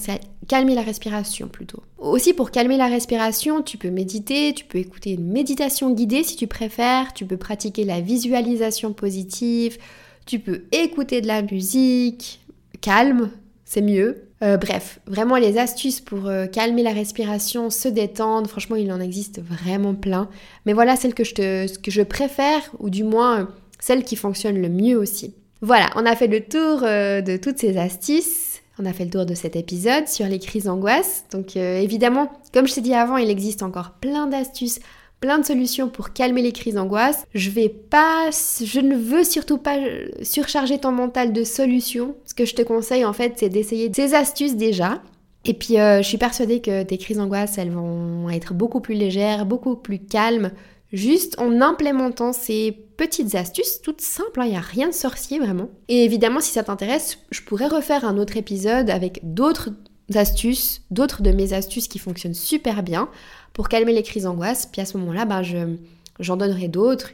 calmer 0.48 0.74
la 0.74 0.82
respiration 0.82 1.48
plutôt. 1.48 1.82
Aussi 1.98 2.34
pour 2.34 2.50
calmer 2.50 2.76
la 2.76 2.86
respiration, 2.86 3.62
tu 3.62 3.78
peux 3.78 3.90
méditer, 3.90 4.52
tu 4.54 4.64
peux 4.64 4.78
écouter 4.78 5.12
une 5.12 5.26
méditation 5.26 5.90
guidée 5.90 6.22
si 6.22 6.36
tu 6.36 6.46
préfères, 6.46 7.12
tu 7.14 7.24
peux 7.24 7.36
pratiquer 7.36 7.84
la 7.84 8.00
visualisation 8.00 8.92
positive, 8.92 9.78
tu 10.26 10.38
peux 10.38 10.64
écouter 10.72 11.20
de 11.20 11.26
la 11.26 11.42
musique, 11.42 12.40
calme, 12.80 13.30
c'est 13.66 13.82
mieux. 13.82 14.22
Euh, 14.42 14.56
bref, 14.56 15.00
vraiment 15.06 15.36
les 15.36 15.58
astuces 15.58 16.00
pour 16.00 16.26
euh, 16.26 16.46
calmer 16.46 16.82
la 16.82 16.92
respiration, 16.92 17.68
se 17.68 17.88
détendre, 17.88 18.48
franchement 18.48 18.76
il 18.76 18.90
en 18.92 19.00
existe 19.00 19.42
vraiment 19.42 19.94
plein. 19.94 20.28
Mais 20.64 20.72
voilà 20.72 20.94
celle 20.96 21.14
que 21.14 21.24
je, 21.24 21.34
te, 21.34 21.80
que 21.80 21.90
je 21.90 22.02
préfère, 22.02 22.60
ou 22.78 22.88
du 22.88 23.02
moins 23.02 23.40
euh, 23.40 23.44
celle 23.80 24.04
qui 24.04 24.14
fonctionne 24.14 24.62
le 24.62 24.68
mieux 24.68 24.96
aussi. 24.96 25.34
Voilà, 25.62 25.90
on 25.96 26.06
a 26.06 26.14
fait 26.14 26.28
le 26.28 26.40
tour 26.40 26.82
de 26.82 27.36
toutes 27.38 27.58
ces 27.58 27.78
astuces. 27.78 28.60
On 28.78 28.84
a 28.84 28.92
fait 28.92 29.04
le 29.04 29.10
tour 29.10 29.24
de 29.24 29.34
cet 29.34 29.56
épisode 29.56 30.06
sur 30.06 30.26
les 30.26 30.38
crises 30.38 30.64
d'angoisse. 30.64 31.24
Donc 31.32 31.56
évidemment, 31.56 32.30
comme 32.52 32.68
je 32.68 32.74
t'ai 32.74 32.82
dit 32.82 32.92
avant, 32.92 33.16
il 33.16 33.30
existe 33.30 33.62
encore 33.62 33.92
plein 33.92 34.26
d'astuces, 34.26 34.80
plein 35.26 35.40
de 35.40 35.44
solutions 35.44 35.88
pour 35.88 36.12
calmer 36.12 36.40
les 36.40 36.52
crises 36.52 36.74
d'angoisse. 36.74 37.26
Je 37.34 37.50
vais 37.50 37.68
pas, 37.68 38.30
je 38.30 38.78
ne 38.78 38.94
veux 38.94 39.24
surtout 39.24 39.58
pas 39.58 39.76
surcharger 40.22 40.78
ton 40.78 40.92
mental 40.92 41.32
de 41.32 41.42
solutions. 41.42 42.14
Ce 42.24 42.32
que 42.32 42.44
je 42.44 42.54
te 42.54 42.62
conseille 42.62 43.04
en 43.04 43.12
fait, 43.12 43.32
c'est 43.36 43.48
d'essayer 43.48 43.90
ces 43.92 44.14
astuces 44.14 44.54
déjà. 44.54 45.02
Et 45.44 45.52
puis 45.52 45.80
euh, 45.80 46.00
je 46.00 46.06
suis 46.06 46.16
persuadée 46.16 46.60
que 46.60 46.84
tes 46.84 46.96
crises 46.96 47.16
d'angoisse, 47.16 47.58
elles 47.58 47.72
vont 47.72 48.30
être 48.30 48.54
beaucoup 48.54 48.80
plus 48.80 48.94
légères, 48.94 49.46
beaucoup 49.46 49.74
plus 49.74 49.98
calmes 49.98 50.52
juste 50.92 51.40
en 51.40 51.60
implémentant 51.60 52.32
ces 52.32 52.70
petites 52.96 53.34
astuces 53.34 53.82
toutes 53.82 54.00
simples, 54.00 54.38
il 54.38 54.42
hein, 54.42 54.48
n'y 54.50 54.56
a 54.56 54.60
rien 54.60 54.86
de 54.86 54.94
sorcier 54.94 55.40
vraiment. 55.40 55.68
Et 55.88 56.04
évidemment, 56.04 56.40
si 56.40 56.52
ça 56.52 56.62
t'intéresse, 56.62 57.18
je 57.32 57.42
pourrais 57.42 57.66
refaire 57.66 58.04
un 58.04 58.16
autre 58.16 58.36
épisode 58.36 58.90
avec 58.90 59.20
d'autres 59.22 59.70
astuces, 60.14 60.82
d'autres 60.90 61.22
de 61.22 61.32
mes 61.32 61.52
astuces 61.52 61.88
qui 61.88 61.98
fonctionnent 61.98 62.34
super 62.34 62.82
bien 62.82 63.08
pour 63.52 63.68
calmer 63.68 63.92
les 63.92 64.02
crises 64.02 64.24
d'angoisse. 64.24 64.66
Puis 64.66 64.80
à 64.80 64.84
ce 64.84 64.96
moment-là, 64.98 65.24
ben, 65.24 65.42
j'en 66.20 66.36
donnerai 66.36 66.68
d'autres. 66.68 67.10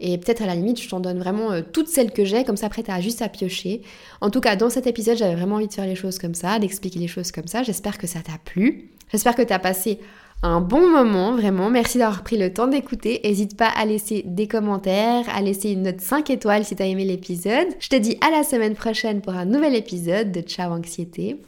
Et 0.00 0.16
peut-être 0.18 0.42
à 0.42 0.46
la 0.46 0.54
limite, 0.54 0.80
je 0.80 0.88
t'en 0.88 1.00
donne 1.00 1.18
vraiment 1.18 1.50
euh, 1.50 1.62
toutes 1.72 1.88
celles 1.88 2.12
que 2.12 2.24
j'ai, 2.24 2.44
comme 2.44 2.56
ça 2.56 2.66
après 2.66 2.84
t'as 2.84 3.00
juste 3.00 3.20
à 3.20 3.28
piocher. 3.28 3.82
En 4.20 4.30
tout 4.30 4.40
cas, 4.40 4.54
dans 4.54 4.70
cet 4.70 4.86
épisode, 4.86 5.16
j'avais 5.16 5.34
vraiment 5.34 5.56
envie 5.56 5.66
de 5.66 5.72
faire 5.72 5.86
les 5.86 5.96
choses 5.96 6.18
comme 6.18 6.34
ça, 6.34 6.58
d'expliquer 6.58 7.00
les 7.00 7.08
choses 7.08 7.32
comme 7.32 7.48
ça. 7.48 7.62
J'espère 7.64 7.98
que 7.98 8.06
ça 8.06 8.20
t'a 8.20 8.38
plu. 8.44 8.90
J'espère 9.10 9.34
que 9.34 9.42
t'as 9.42 9.58
passé 9.58 9.98
un 10.42 10.60
bon 10.60 10.88
moment, 10.88 11.34
vraiment. 11.34 11.68
Merci 11.68 11.98
d'avoir 11.98 12.22
pris 12.22 12.36
le 12.36 12.52
temps 12.52 12.68
d'écouter. 12.68 13.20
N'hésite 13.24 13.56
pas 13.56 13.68
à 13.68 13.84
laisser 13.84 14.22
des 14.24 14.46
commentaires, 14.46 15.24
à 15.34 15.42
laisser 15.42 15.70
une 15.70 15.82
note 15.82 16.00
5 16.00 16.30
étoiles 16.30 16.64
si 16.64 16.76
t'as 16.76 16.86
aimé 16.86 17.04
l'épisode. 17.04 17.66
Je 17.80 17.88
te 17.88 17.96
dis 17.96 18.18
à 18.20 18.30
la 18.30 18.44
semaine 18.44 18.74
prochaine 18.74 19.20
pour 19.20 19.32
un 19.32 19.46
nouvel 19.46 19.74
épisode 19.74 20.30
de 20.30 20.42
Ciao 20.42 20.72
Anxiété. 20.72 21.38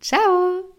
Ciao 0.00 0.69